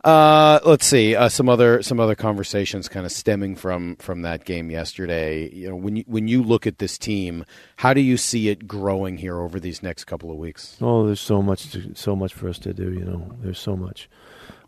Uh, 0.03 0.59
let's 0.65 0.85
see 0.85 1.15
uh, 1.15 1.29
some 1.29 1.47
other 1.47 1.81
some 1.81 1.99
other 1.99 2.15
conversations 2.15 2.87
kind 2.87 3.05
of 3.05 3.11
stemming 3.11 3.55
from 3.55 3.95
from 3.97 4.23
that 4.23 4.45
game 4.45 4.71
yesterday. 4.71 5.49
You 5.49 5.69
know, 5.69 5.75
when 5.75 5.95
you 5.97 6.03
when 6.07 6.27
you 6.27 6.43
look 6.43 6.65
at 6.65 6.79
this 6.79 6.97
team, 6.97 7.45
how 7.77 7.93
do 7.93 8.01
you 8.01 8.17
see 8.17 8.49
it 8.49 8.67
growing 8.67 9.17
here 9.17 9.39
over 9.39 9.59
these 9.59 9.83
next 9.83 10.05
couple 10.05 10.31
of 10.31 10.37
weeks? 10.37 10.77
Oh, 10.81 11.05
there's 11.05 11.21
so 11.21 11.41
much, 11.41 11.71
to, 11.71 11.93
so 11.95 12.15
much 12.15 12.33
for 12.33 12.49
us 12.49 12.59
to 12.59 12.73
do. 12.73 12.91
You 12.91 13.05
know, 13.05 13.31
there's 13.41 13.59
so 13.59 13.75
much. 13.75 14.09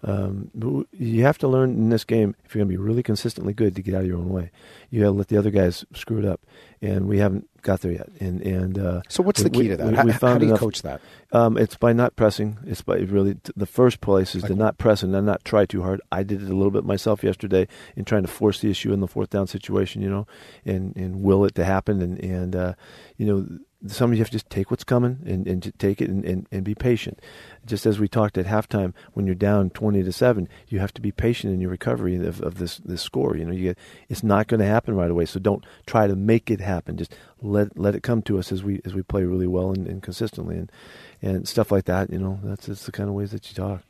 Um, 0.04 0.52
you 0.92 1.24
have 1.24 1.38
to 1.40 1.48
learn 1.48 1.72
in 1.72 1.90
this 1.90 2.04
game 2.04 2.36
if 2.44 2.54
you're 2.54 2.60
going 2.64 2.72
to 2.72 2.78
be 2.78 2.84
really 2.84 3.04
consistently 3.04 3.54
good 3.54 3.76
to 3.76 3.82
get 3.82 3.96
out 3.96 4.02
of 4.02 4.08
your 4.08 4.18
own 4.18 4.30
way. 4.30 4.52
You 4.90 5.00
got 5.02 5.06
to 5.08 5.12
let 5.12 5.28
the 5.30 5.38
other 5.38 5.50
guys 5.52 5.86
screw 5.94 6.20
it 6.20 6.26
up, 6.26 6.42
and 6.82 7.08
we 7.08 7.20
haven't 7.20 7.50
got 7.62 7.82
there 7.82 7.94
yet. 7.94 8.10
And 8.20 8.42
and 8.42 8.78
uh, 8.78 9.02
So, 9.08 9.24
what's 9.24 9.42
the 9.42 9.50
we- 9.50 9.64
key 9.64 9.68
to 9.70 9.78
that? 9.78 9.88
we- 9.88 9.96
how, 9.96 10.04
we 10.06 10.12
how 10.12 10.18
found 10.20 10.40
do 10.42 10.46
you 10.46 10.52
enough- 10.52 10.60
coach 10.60 10.82
that? 10.82 11.00
Um, 11.32 11.58
it's 11.58 11.76
by 11.78 11.94
not 11.94 12.16
pressing. 12.16 12.58
It's 12.66 12.82
by 12.82 12.98
really 12.98 13.36
t- 13.36 13.54
the 13.56 13.66
first 13.66 14.02
place 14.02 14.36
is 14.36 14.44
to 14.44 14.54
not 14.56 14.78
press 14.78 15.02
and 15.04 15.12
not 15.14 15.44
try 15.46 15.66
too 15.66 15.82
hard. 15.82 16.00
I 16.12 16.22
did 16.22 16.44
it 16.44 16.50
a 16.50 16.54
little 16.56 16.70
bit 16.70 16.84
myself 16.84 17.24
yesterday 17.24 17.68
in 17.96 18.06
trying 18.06 18.22
to 18.22 18.28
force 18.28 18.60
the 18.60 18.70
issue 18.70 18.94
in 18.94 19.00
the 19.00 19.08
fourth 19.08 19.32
down 19.32 19.48
situation, 19.48 20.02
you 20.04 20.10
know, 20.10 20.28
and 20.66 20.96
and 20.96 21.24
will 21.24 21.44
it 21.46 21.56
to 21.56 21.64
happen. 21.66 22.02
And 22.02 22.20
and 22.24 22.56
uh, 22.56 22.74
you 23.18 23.26
know, 23.26 23.48
some 23.88 24.14
you 24.14 24.20
have 24.20 24.28
to 24.28 24.34
just 24.34 24.50
take 24.50 24.72
what's 24.72 24.84
coming 24.84 25.20
and 25.26 25.48
and 25.48 25.74
take 25.78 26.02
it 26.02 26.10
and, 26.10 26.24
and 26.26 26.48
and 26.52 26.64
be 26.64 26.76
patient. 26.76 27.20
Just 27.66 27.86
as 27.86 28.00
we 28.00 28.08
talked 28.08 28.38
at 28.38 28.46
halftime, 28.46 28.94
when 29.14 29.26
you're 29.26 29.36
down 29.36 29.70
twenty 29.70 30.04
to 30.04 30.12
seven, 30.12 30.48
you 30.68 30.80
have 30.80 30.94
to 30.94 31.02
be 31.02 31.12
patient 31.12 31.54
in 31.54 31.62
your 31.62 31.70
recovery 31.70 32.16
of, 32.16 32.42
of 32.42 32.60
this 32.60 32.78
this 32.78 33.02
score. 33.02 33.36
You 33.36 33.46
know, 33.46 33.52
you 33.52 33.64
get, 33.64 33.78
it's 34.10 34.24
not 34.24 34.48
going 34.48 34.60
to 34.60 34.66
happen 34.66 34.96
right 34.96 35.12
away. 35.12 35.26
So 35.26 35.40
don't 35.40 35.66
try 35.86 36.08
to 36.08 36.16
make 36.16 36.50
it 36.50 36.62
happen. 36.62 36.98
Just 36.98 37.16
let 37.42 37.78
let 37.78 37.96
it 37.96 38.04
come 38.04 38.22
to 38.24 38.40
us 38.40 38.52
as 38.52 38.64
we 38.64 38.82
as 38.86 38.94
we 38.94 39.04
play 39.04 39.24
really 39.24 39.48
well 39.48 39.72
and, 39.72 39.88
and 39.88 40.02
consistently 40.02 40.58
and 40.58 40.72
and 41.22 41.48
stuff 41.48 41.72
like 41.72 41.86
that. 41.86 42.10
You 42.10 42.20
know, 42.20 42.40
that's 42.44 42.68
just 42.68 42.86
the 42.86 42.92
kind 42.92 43.10
of 43.10 43.16
ways 43.16 43.32
that 43.32 43.50
you 43.50 43.56
talk. 43.56 43.82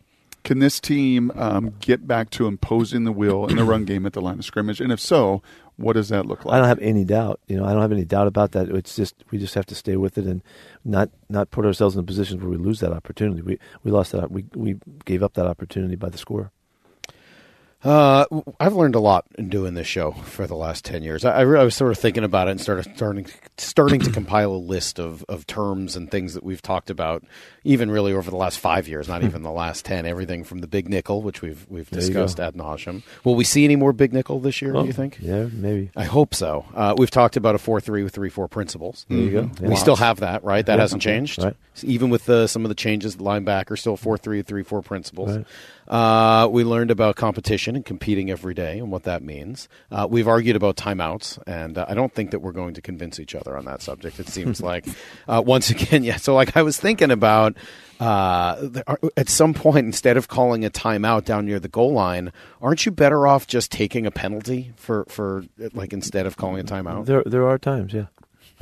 Can 0.44 0.60
this 0.60 0.82
team 0.82 1.32
um, 1.36 1.74
get 1.80 2.06
back 2.06 2.30
to 2.32 2.48
imposing 2.48 3.06
the 3.06 3.14
will 3.14 3.48
in 3.48 3.56
the 3.56 3.64
run 3.64 3.86
game 3.86 4.06
at 4.06 4.12
the 4.12 4.20
line 4.20 4.40
of 4.40 4.44
scrimmage? 4.44 4.82
And 4.82 4.92
if 4.92 5.00
so, 5.00 5.42
what 5.78 5.94
does 5.94 6.10
that 6.10 6.26
look 6.26 6.46
like? 6.46 6.56
I 6.56 6.60
don't 6.60 6.68
have 6.68 6.80
any 6.80 7.06
doubt. 7.06 7.40
You 7.48 7.58
know, 7.58 7.66
I 7.66 7.74
don't 7.74 7.82
have 7.82 7.92
any 7.92 8.06
doubt 8.06 8.28
about 8.28 8.52
that. 8.54 8.70
It's 8.70 8.96
just 8.96 9.16
we 9.32 9.38
just 9.38 9.56
have 9.56 9.66
to 9.68 9.76
stay 9.76 9.96
with 9.98 10.18
it 10.18 10.26
and 10.26 10.44
not 10.86 11.10
not 11.30 11.52
put 11.52 11.66
ourselves 11.66 11.96
in 11.96 12.02
a 12.02 12.04
position 12.06 12.40
where 12.40 12.50
we 12.50 12.58
lose 12.58 12.80
that 12.82 12.94
opportunity. 12.94 13.42
We 13.42 13.60
we 13.84 13.92
lost 13.92 14.12
that. 14.12 14.32
We 14.32 14.46
we 14.56 14.76
gave 15.06 15.24
up 15.24 15.34
that 15.34 15.48
opportunity 15.48 15.96
by 15.96 16.10
the 16.10 16.18
score. 16.18 16.52
Uh, 17.84 18.26
I've 18.62 18.74
learned 18.76 18.96
a 18.96 19.00
lot 19.00 19.26
in 19.38 19.50
doing 19.50 19.74
this 19.74 19.88
show 19.88 20.12
for 20.12 20.48
the 20.48 20.56
last 20.56 20.86
ten 20.86 21.04
years. 21.04 21.26
I, 21.26 21.40
I, 21.40 21.42
re- 21.42 21.60
I 21.60 21.64
was 21.64 21.76
sort 21.76 21.92
of 21.92 21.98
thinking 21.98 22.24
about 22.24 22.48
it 22.48 22.52
and 22.52 22.62
started 22.62 22.96
starting 22.96 23.28
starting 23.58 24.00
to 24.02 24.10
compile 24.12 24.52
a 24.54 24.58
list 24.58 25.00
of, 25.00 25.26
of 25.28 25.46
terms 25.46 25.96
and 25.98 26.10
things 26.10 26.34
that 26.34 26.44
we've 26.44 26.62
talked 26.62 26.90
about, 26.90 27.24
even 27.66 27.92
really 27.92 28.14
over 28.14 28.30
the 28.32 28.38
last 28.38 28.60
five 28.60 28.88
years, 28.88 29.10
not 29.10 29.24
even 29.24 29.44
the 29.44 29.52
last 29.52 29.84
ten. 29.84 30.06
Everything 30.06 30.46
from 30.46 30.60
the 30.60 30.68
big 30.68 30.88
nickel, 30.88 31.22
which 31.22 31.42
we've 31.42 31.66
we've 31.70 31.90
There 31.90 32.00
discussed 32.00 32.40
ad 32.40 32.56
nauseum. 32.56 33.04
Will 33.26 33.36
we 33.36 33.44
see 33.44 33.66
any 33.66 33.76
more 33.76 33.92
big 33.92 34.14
nickel 34.14 34.40
this 34.40 34.62
year? 34.62 34.72
do 34.72 34.86
you 34.86 34.94
think? 34.94 35.18
Yeah, 35.20 35.48
maybe. 35.52 35.92
I 35.96 36.06
hope 36.06 36.34
so. 36.34 36.66
Uh, 36.74 36.96
we've 36.98 37.12
talked 37.12 37.36
about 37.36 37.54
a 37.56 37.58
four 37.58 37.82
three 37.82 38.04
with 38.04 38.14
three 38.16 38.30
four 38.30 38.48
principles. 38.48 39.06
There 39.10 39.18
you 39.18 39.32
go. 39.32 39.52
We 39.60 39.70
Yeah. 39.70 39.76
still 39.76 39.98
have 39.98 40.22
that, 40.22 40.46
right? 40.46 40.66
That 40.66 40.76
Yeah. 40.76 40.82
hasn't 40.82 41.02
changed. 41.02 41.44
Right. 41.44 41.56
Even 41.84 42.10
with 42.10 42.24
some 42.50 42.64
of 42.64 42.70
the 42.70 42.76
changes, 42.76 43.18
the 43.18 43.24
linebacker 43.24 43.78
still 43.78 43.98
four 43.98 44.18
three 44.18 44.42
three 44.42 44.64
four 44.64 44.82
principles. 44.82 45.36
Right. 45.36 45.46
Uh, 45.88 46.48
we 46.52 46.64
learned 46.64 46.92
about 46.92 47.16
competition 47.16 47.76
and 47.76 47.86
competing 47.86 48.30
every 48.32 48.54
day 48.54 48.80
and 48.80 48.92
what 48.92 49.04
that 49.04 49.22
means. 49.24 49.68
Uh, 49.92 50.08
we've 50.10 50.28
argued 50.28 50.56
about 50.56 50.76
timeouts, 50.78 51.40
and 51.48 51.78
uh, 51.78 51.86
I 51.88 51.94
don't 51.94 52.14
think 52.14 52.32
that 52.32 52.40
we're 52.40 52.52
going 52.54 52.74
to 52.76 52.82
convince 52.82 53.20
each 53.20 53.36
other 53.36 53.58
on 53.58 53.66
that 53.66 53.82
subject. 53.82 54.20
It 54.20 54.28
seems 54.30 54.62
like 54.72 54.86
uh, 55.28 55.42
once 55.46 55.70
again, 55.70 56.04
yeah. 56.06 56.18
So 56.18 56.34
like 56.36 56.56
I 56.58 56.62
was 56.64 56.80
thinking 56.80 57.12
about. 57.12 57.56
Uh, 58.00 58.70
are- 58.88 59.00
at 59.16 59.30
some 59.30 59.54
point, 59.54 59.86
instead 59.86 60.18
of 60.18 60.28
calling 60.28 60.66
a 60.66 60.70
timeout 60.70 61.24
down 61.24 61.46
near 61.46 61.60
the 61.60 61.70
goal 61.70 61.94
line, 61.94 62.34
aren't 62.62 62.86
you 62.86 62.92
better 62.92 63.26
off 63.28 63.48
just 63.48 63.72
taking 63.72 64.06
a 64.06 64.12
penalty 64.12 64.74
for, 64.76 65.06
for 65.08 65.46
like 65.74 65.94
instead 65.94 66.26
of 66.26 66.36
calling 66.36 66.60
a 66.60 66.64
timeout? 66.66 67.06
There 67.06 67.24
there 67.26 67.48
are 67.48 67.58
times, 67.58 67.94
yeah. 67.94 68.08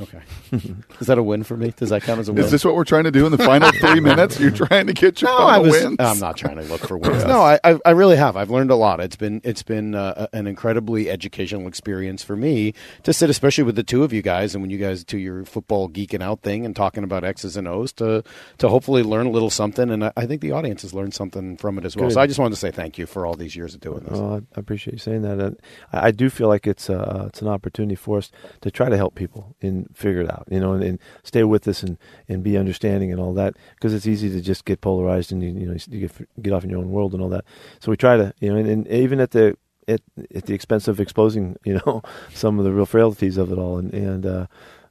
Okay. 0.02 0.20
Is 1.00 1.06
that 1.06 1.18
a 1.18 1.22
win 1.22 1.42
for 1.44 1.56
me? 1.56 1.72
Does 1.76 1.90
that 1.90 2.02
count 2.02 2.20
as 2.20 2.28
a 2.28 2.32
win? 2.32 2.44
Is 2.44 2.50
this 2.50 2.64
what 2.64 2.74
we're 2.74 2.84
trying 2.84 3.04
to 3.04 3.10
do 3.10 3.26
in 3.26 3.32
the 3.32 3.38
final 3.38 3.70
three 3.80 4.00
minutes? 4.00 4.38
You're 4.38 4.50
trying 4.50 4.86
to 4.86 4.92
get 4.92 5.20
your 5.20 5.30
no, 5.30 5.36
I 5.38 5.58
was. 5.58 5.72
wins. 5.72 5.96
I'm 5.98 6.18
not 6.18 6.36
trying 6.36 6.56
to 6.56 6.62
look 6.62 6.86
for 6.86 6.96
wins. 6.96 7.22
No, 7.32 7.40
I, 7.40 7.58
I, 7.64 7.78
I 7.86 7.90
really 7.92 8.16
have. 8.16 8.36
I've 8.36 8.50
learned 8.50 8.70
a 8.70 8.74
lot. 8.74 9.00
It's 9.00 9.16
been, 9.16 9.40
it's 9.44 9.62
been 9.62 9.94
uh, 9.94 10.26
an 10.32 10.46
incredibly 10.46 11.08
educational 11.08 11.66
experience 11.66 12.22
for 12.22 12.36
me 12.36 12.74
to 13.04 13.12
sit, 13.12 13.30
especially 13.30 13.64
with 13.64 13.76
the 13.76 13.82
two 13.82 14.02
of 14.02 14.12
you 14.12 14.22
guys, 14.22 14.54
and 14.54 14.62
when 14.62 14.70
you 14.70 14.78
guys 14.78 15.04
do 15.04 15.16
your 15.16 15.44
football 15.44 15.88
geeking 15.88 16.22
out 16.22 16.42
thing 16.42 16.66
and 16.66 16.76
talking 16.76 17.04
about 17.04 17.24
X's 17.24 17.56
and 17.56 17.66
O's, 17.68 17.92
to 17.94 18.22
to 18.58 18.68
hopefully 18.68 19.02
learn 19.02 19.26
a 19.26 19.30
little 19.30 19.50
something. 19.50 19.90
And 19.90 20.04
I, 20.04 20.12
I 20.16 20.26
think 20.26 20.42
the 20.42 20.52
audience 20.52 20.82
has 20.82 20.92
learned 20.92 21.14
something 21.14 21.56
from 21.56 21.78
it 21.78 21.84
as 21.84 21.96
well. 21.96 22.08
Good. 22.08 22.14
So 22.14 22.20
I 22.20 22.26
just 22.26 22.38
wanted 22.38 22.54
to 22.54 22.60
say 22.60 22.70
thank 22.70 22.98
you 22.98 23.06
for 23.06 23.24
all 23.24 23.34
these 23.34 23.56
years 23.56 23.74
of 23.74 23.80
doing 23.80 24.00
this. 24.00 24.18
Well, 24.18 24.34
I 24.34 24.36
I 24.56 24.60
appreciate 24.60 24.92
you 24.94 24.98
saying 24.98 25.22
that. 25.22 25.38
And 25.38 25.58
I 25.92 26.12
I 26.12 26.14
do 26.14 26.28
feel 26.28 26.48
like 26.48 26.66
it's 26.66 26.90
uh, 26.90 27.24
it's 27.28 27.40
an 27.40 27.48
opportunity 27.48 27.94
for 27.94 28.18
us 28.18 28.30
to 28.60 28.70
try 28.70 28.90
to 28.90 28.96
help 28.98 29.14
people 29.14 29.56
in 29.62 29.88
figure 29.94 30.20
it 30.20 30.30
out, 30.30 30.46
you 30.50 30.60
know, 30.60 30.72
and, 30.72 30.82
and 30.82 30.98
stay 31.22 31.44
with 31.44 31.66
us 31.68 31.82
and, 31.82 31.98
and 32.28 32.42
be 32.42 32.56
understanding 32.56 33.10
and 33.10 33.20
all 33.20 33.34
that 33.34 33.54
because 33.74 33.94
it's 33.94 34.06
easy 34.06 34.30
to 34.30 34.40
just 34.40 34.64
get 34.64 34.80
polarized 34.80 35.32
and 35.32 35.42
you, 35.42 35.50
you 35.50 35.66
know 35.66 35.76
you 35.88 36.00
get 36.00 36.42
get 36.42 36.52
off 36.52 36.64
in 36.64 36.70
your 36.70 36.78
own 36.78 36.90
world 36.90 37.12
and 37.12 37.22
all 37.22 37.28
that. 37.28 37.44
So 37.80 37.90
we 37.90 37.96
try 37.96 38.16
to, 38.16 38.34
you 38.40 38.52
know, 38.52 38.58
and, 38.58 38.68
and 38.68 38.88
even 38.88 39.20
at 39.20 39.32
the 39.32 39.56
at 39.88 40.00
at 40.34 40.46
the 40.46 40.54
expense 40.54 40.88
of 40.88 41.00
exposing, 41.00 41.56
you 41.64 41.80
know, 41.84 42.02
some 42.32 42.58
of 42.58 42.64
the 42.64 42.72
real 42.72 42.86
frailties 42.86 43.36
of 43.36 43.52
it 43.52 43.58
all, 43.58 43.78
and 43.78 43.92
and 43.92 44.26
uh, 44.26 44.46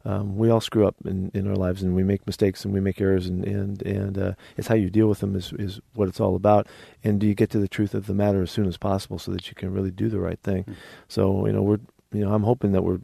um, 0.06 0.38
we 0.38 0.50
all 0.50 0.62
screw 0.62 0.88
up 0.88 0.96
in, 1.06 1.32
in 1.34 1.48
our 1.48 1.56
lives 1.56 1.84
and 1.84 1.96
we 1.96 2.04
make 2.04 2.26
mistakes 2.26 2.66
and 2.66 2.74
we 2.74 2.80
make 2.80 3.00
errors 3.00 3.28
and 3.28 3.46
and 3.46 3.82
and 3.84 4.18
uh, 4.18 4.34
it's 4.58 4.68
how 4.68 4.76
you 4.76 4.90
deal 4.90 5.08
with 5.08 5.20
them 5.20 5.36
is 5.36 5.54
is 5.54 5.80
what 5.94 6.08
it's 6.08 6.20
all 6.20 6.36
about. 6.36 6.68
And 7.04 7.20
do 7.20 7.28
you 7.28 7.36
get 7.36 7.50
to 7.52 7.60
the 7.60 7.68
truth 7.68 7.94
of 7.94 8.08
the 8.08 8.14
matter 8.14 8.42
as 8.42 8.52
soon 8.52 8.68
as 8.68 8.78
possible 8.78 9.20
so 9.20 9.32
that 9.32 9.48
you 9.48 9.56
can 9.56 9.72
really 9.72 9.92
do 9.92 10.10
the 10.10 10.20
right 10.20 10.40
thing? 10.40 10.64
Mm-hmm. 10.64 10.74
So 11.08 11.46
you 11.46 11.54
know 11.54 11.62
we're 11.62 11.80
you 12.12 12.26
know 12.26 12.34
I'm 12.34 12.44
hoping 12.44 12.72
that 12.72 12.84
we're 12.84 13.00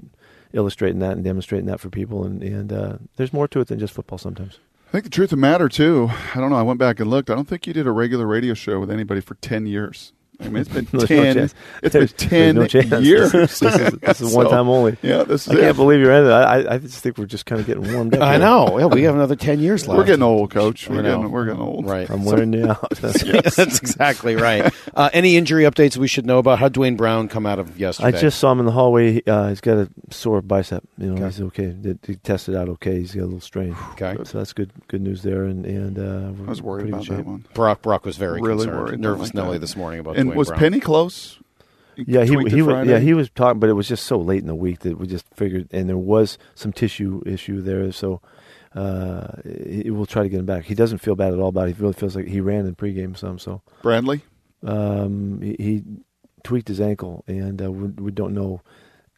illustrating 0.58 1.00
that 1.00 1.13
and 1.13 1.24
demonstrating 1.24 1.67
that 1.67 1.80
for 1.80 1.89
people 1.89 2.26
and 2.26 2.43
and 2.43 2.74
uh, 2.74 2.98
there's 3.15 3.32
more 3.32 3.48
to 3.48 3.62
it 3.62 3.67
than 3.67 3.80
just 3.80 3.93
football 3.93 4.17
sometimes. 4.17 4.60
I 4.88 4.91
think 4.91 5.04
the 5.04 5.10
truth 5.10 5.28
of 5.28 5.38
the 5.38 5.41
matter 5.41 5.70
too. 5.70 6.10
I 6.34 6.39
don't 6.39 6.50
know. 6.50 6.56
I 6.56 6.63
went 6.63 6.80
back 6.80 7.00
and 7.00 7.10
looked. 7.10 7.30
I 7.30 7.36
don't 7.36 7.48
think 7.48 7.67
you 7.67 7.74
did 7.74 7.88
a 7.88 7.91
regular 7.91 8.26
radio 8.26 8.54
show 8.54 8.80
with 8.80 8.91
anybody 8.91 9.22
for 9.22 9.36
ten 9.36 9.65
years. 9.65 10.13
I 10.39 10.50
mean, 10.50 10.58
it's 10.58 10.69
been 10.69 10.86
ten. 11.08 11.38
No 11.38 11.47
it's 11.82 11.93
been 11.93 12.08
ten 12.08 12.56
no 12.56 13.00
years. 13.00 13.32
this 13.32 13.62
is, 13.62 13.91
this 14.00 14.21
is 14.21 14.32
so, 14.32 14.38
one 14.38 14.50
time 14.50 14.69
only. 14.69 14.97
Yeah, 15.02 15.23
this. 15.23 15.47
I 15.50 15.56
can't 15.56 15.76
believe 15.76 16.00
you're 16.00 16.12
in 16.12 16.26
it. 16.26 16.30
I, 16.30 16.76
I 16.76 16.78
just 16.78 17.00
think 17.00 17.17
we're 17.17 17.26
just 17.26 17.45
kind 17.45 17.60
of 17.60 17.65
getting 17.67 17.91
warmed 17.91 18.13
up. 18.15 18.21
I 18.21 18.38
know. 18.38 18.78
Yeah, 18.78 18.86
we 18.86 19.04
have 19.04 19.15
another 19.15 19.36
ten 19.36 19.60
years 19.60 19.88
left. 19.88 19.97
We're 19.97 20.06
getting 20.06 20.23
old, 20.23 20.52
Coach. 20.52 20.88
We're 20.89 21.02
getting 21.02 21.32
we're 21.32 21.45
getting 21.45 21.62
old. 21.62 21.86
Right. 21.88 22.10
I'm 22.10 22.23
wearing 22.23 22.54
you 22.54 22.69
out. 22.69 22.88
yes. 23.02 23.23
That's 23.56 23.80
exactly 23.80 24.36
right. 24.36 24.71
Uh, 24.93 25.10
any 25.12 25.38
injury 25.38 25.63
updates 25.63 25.97
we 25.97 26.08
should 26.08 26.26
know 26.26 26.38
about? 26.38 26.60
How 26.60 26.69
Duane 26.69 26.97
Brown 26.97 27.28
come 27.30 27.45
out 27.45 27.58
of 27.58 27.80
yesterday? 27.80 28.17
I 28.17 28.21
just 28.21 28.39
saw 28.39 28.52
him 28.52 28.60
in 28.60 28.65
the 28.65 28.71
hallway. 28.71 29.23
Uh, 29.26 29.50
he's 29.50 29.62
got 29.62 29.78
a 29.78 29.89
sore 30.12 30.41
bicep. 30.41 30.84
You 30.97 31.08
know, 31.08 31.13
okay. 31.13 31.26
he's 31.26 31.41
okay. 31.41 31.97
He 32.06 32.15
tested 32.17 32.56
out 32.56 32.69
okay. 32.69 33.00
He's 33.00 33.15
got 33.15 33.23
a 33.23 33.26
little 33.26 33.41
strain. 33.41 33.76
Okay. 33.93 34.15
So 34.23 34.38
that's 34.38 34.54
good. 34.54 34.71
Good 34.88 35.02
news 35.02 35.23
there. 35.23 35.45
And 35.45 35.65
and 35.65 35.97
uh, 35.97 36.43
I 36.45 36.50
was 36.50 36.62
worried 36.62 36.89
about 36.89 37.08
that 37.08 37.26
one. 37.26 37.45
Brock 37.56 37.82
Brock 37.82 38.06
was 38.06 38.17
very 38.17 38.39
really 38.39 38.65
concerned. 38.65 38.78
worried. 38.78 39.00
Nervous 39.00 39.28
like 39.30 39.36
Nelly 39.36 39.58
this 39.58 39.76
morning 39.76 40.00
about. 40.00 40.17
And 40.17 40.27
Was 40.36 40.48
Brown. 40.50 40.60
Penny 40.60 40.80
close? 40.80 41.40
Yeah, 41.96 42.26
he 42.26 42.38
he 42.50 42.62
was, 42.62 42.88
yeah 42.88 43.00
he 43.00 43.16
was 43.16 43.30
talking, 43.32 43.60
but 43.60 43.70
it 43.70 43.74
was 43.74 43.88
just 43.88 44.06
so 44.06 44.20
late 44.20 44.42
in 44.42 44.48
the 44.48 44.56
week 44.56 44.80
that 44.82 45.00
we 45.00 45.08
just 45.08 45.26
figured, 45.34 45.68
and 45.72 45.90
there 45.90 45.98
was 45.98 46.38
some 46.54 46.72
tissue 46.72 47.24
issue 47.26 47.62
there, 47.62 47.92
so 47.92 48.22
uh, 48.76 49.28
he, 49.44 49.90
we'll 49.90 50.06
try 50.06 50.22
to 50.22 50.30
get 50.30 50.40
him 50.40 50.46
back. 50.46 50.66
He 50.66 50.76
doesn't 50.76 51.00
feel 51.00 51.16
bad 51.16 51.34
at 51.34 51.40
all 51.40 51.50
about 51.50 51.70
it. 51.70 51.76
He 51.76 51.82
really 51.82 51.94
feels 51.94 52.16
like 52.16 52.28
he 52.28 52.40
ran 52.40 52.68
in 52.68 52.76
pregame 52.76 53.18
some. 53.18 53.40
So 53.40 53.63
Bradley, 53.82 54.22
um, 54.63 55.42
he, 55.42 55.56
he, 55.58 55.84
tweaked 56.44 56.68
his 56.68 56.80
ankle, 56.80 57.26
and 57.28 57.62
uh, 57.62 57.70
we, 57.70 57.88
we 58.02 58.12
don't 58.12 58.34
know 58.34 58.62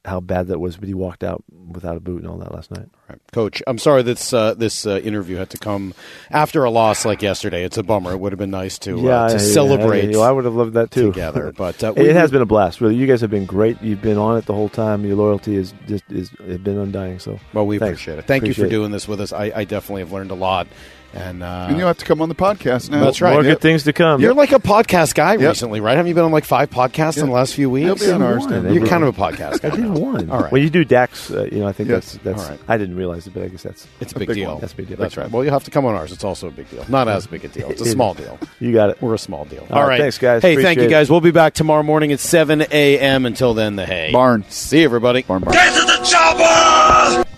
how 0.05 0.19
bad 0.19 0.47
that 0.47 0.59
was, 0.59 0.77
but 0.77 0.87
he 0.87 0.93
walked 0.93 1.23
out 1.23 1.43
without 1.71 1.97
a 1.97 1.99
boot 1.99 2.21
and 2.21 2.27
all 2.31 2.37
that 2.37 2.53
last 2.53 2.71
night. 2.71 2.87
Right. 3.09 3.19
Coach, 3.31 3.61
I'm 3.67 3.77
sorry 3.77 4.01
this 4.01 4.33
uh, 4.33 4.53
this 4.53 4.85
uh, 4.85 4.97
interview 4.99 5.35
had 5.37 5.49
to 5.51 5.57
come 5.57 5.93
after 6.31 6.63
a 6.63 6.69
loss 6.69 7.05
like 7.05 7.21
yesterday. 7.21 7.63
It's 7.63 7.77
a 7.77 7.83
bummer. 7.83 8.13
It 8.13 8.17
would 8.17 8.31
have 8.31 8.39
been 8.39 8.51
nice 8.51 8.79
to 8.79 8.97
yeah, 8.99 9.23
uh, 9.23 9.27
to 9.29 9.33
yeah, 9.33 9.39
celebrate. 9.39 10.11
Yeah, 10.11 10.19
I 10.19 10.31
would 10.31 10.45
have 10.45 10.55
loved 10.55 10.73
that 10.73 10.91
too 10.91 11.11
together. 11.11 11.53
But 11.59 11.83
uh, 11.83 11.93
it 11.97 12.15
has 12.15 12.31
been 12.31 12.41
a 12.41 12.45
blast. 12.45 12.79
Really, 12.79 12.95
you 12.95 13.05
guys 13.05 13.19
have 13.21 13.29
been 13.29 13.45
great. 13.45 13.81
You've 13.81 14.01
been 14.01 14.17
on 14.17 14.37
it 14.37 14.45
the 14.45 14.53
whole 14.53 14.69
time. 14.69 15.03
Your 15.03 15.17
loyalty 15.17 15.57
is 15.57 15.73
just 15.87 16.09
is 16.09 16.29
has 16.29 16.57
been 16.59 16.77
undying. 16.77 17.19
So 17.19 17.39
well, 17.53 17.65
we 17.65 17.79
thanks. 17.79 17.99
appreciate 18.01 18.19
it. 18.19 18.25
Thank 18.25 18.43
appreciate 18.43 18.63
you 18.63 18.69
for 18.69 18.71
doing 18.71 18.91
this 18.91 19.07
with 19.07 19.19
us. 19.19 19.33
I, 19.33 19.51
I 19.53 19.63
definitely 19.65 20.03
have 20.03 20.13
learned 20.13 20.31
a 20.31 20.35
lot. 20.35 20.67
And, 21.11 21.41
uh, 21.41 21.65
and 21.69 21.77
you 21.79 21.85
have 21.85 21.97
to 21.97 22.05
come 22.05 22.21
on 22.21 22.29
the 22.29 22.35
podcast 22.35 22.91
now. 22.91 23.03
That's 23.03 23.19
right. 23.19 23.33
More 23.33 23.43
yep. 23.43 23.55
good 23.57 23.61
things 23.61 23.83
to 23.85 23.93
come. 23.93 24.21
You're 24.21 24.35
like 24.35 24.51
a 24.51 24.59
podcast 24.59 25.15
guy 25.15 25.33
Yep. 25.33 25.41
recently, 25.41 25.81
right? 25.81 25.97
Haven't 25.97 26.07
you 26.09 26.13
been 26.13 26.23
on 26.25 26.31
like 26.31 26.45
five 26.45 26.69
podcasts 26.69 27.17
in 27.19 27.25
the 27.25 27.31
last 27.33 27.55
few 27.55 27.73
He'll 27.73 27.93
weeks? 27.93 28.05
be 28.05 28.11
on 28.11 28.21
ours. 28.21 28.45
You're 28.45 28.85
kind 28.85 29.03
of 29.03 29.17
a 29.17 29.19
podcast 29.19 29.61
guy. 29.61 29.69
I 29.69 29.75
did 29.75 29.89
one. 29.89 30.29
All 30.29 30.39
right. 30.41 30.51
Well, 30.51 30.61
you 30.61 30.69
do 30.69 30.85
Dax. 30.85 31.31
Uh, 31.31 31.47
you 31.51 31.59
know, 31.59 31.67
I 31.67 31.71
think 31.71 31.89
Yes. 31.89 32.13
that's 32.13 32.23
that's. 32.23 32.43
All 32.43 32.49
right. 32.51 32.59
I 32.67 32.77
didn't 32.77 32.95
realize 32.95 33.25
it, 33.25 33.33
but 33.33 33.41
I 33.43 33.47
guess 33.47 33.63
that's 33.63 33.87
It's 33.99 34.13
a 34.13 34.17
A 34.17 34.19
big, 34.19 34.27
big 34.27 34.35
deal. 34.37 34.51
one. 34.51 34.61
That's 34.61 34.73
a 34.73 34.75
big 34.75 34.87
deal. 34.87 34.97
That's 34.97 35.15
Big 35.15 35.23
right. 35.23 35.31
Well, 35.31 35.43
you'll 35.43 35.53
have 35.53 35.63
to 35.63 35.71
come 35.71 35.85
on 35.85 35.95
ours. 35.95 36.11
It's 36.11 36.23
also 36.23 36.47
a 36.47 36.51
big 36.51 36.69
deal. 36.69 36.85
Not 36.89 37.07
as 37.07 37.25
big 37.25 37.43
a 37.43 37.47
deal. 37.47 37.69
It's 37.71 37.81
a 37.81 37.85
small 37.85 38.13
deal. 38.13 38.37
you 38.59 38.71
got 38.71 38.91
it. 38.91 39.01
We're 39.01 39.15
a 39.15 39.17
small 39.17 39.45
deal. 39.45 39.65
All 39.71 39.87
right, 39.87 39.99
thanks, 39.99 40.19
guys. 40.19 40.43
Hey, 40.43 40.55
thank 40.55 40.77
you, 40.77 40.83
Appreciate 40.83 40.85
it. 40.85 40.89
guys. 40.91 41.09
We'll 41.09 41.21
be 41.21 41.31
back 41.31 41.55
tomorrow 41.55 41.81
morning 41.83 42.11
at 42.11 42.19
7 42.19 42.65
a.m. 42.71 43.25
Until 43.25 43.53
then, 43.55 43.75
the 43.77 43.85
hay. 43.87 44.11
Barn. 44.11 44.45
See 44.49 44.83
everybody. 44.83 45.23
Barn, 45.23 45.41
barn. 45.41 45.53
Get 45.55 45.73
to 45.73 45.85
the 45.85 46.05
chopper! 46.05 47.28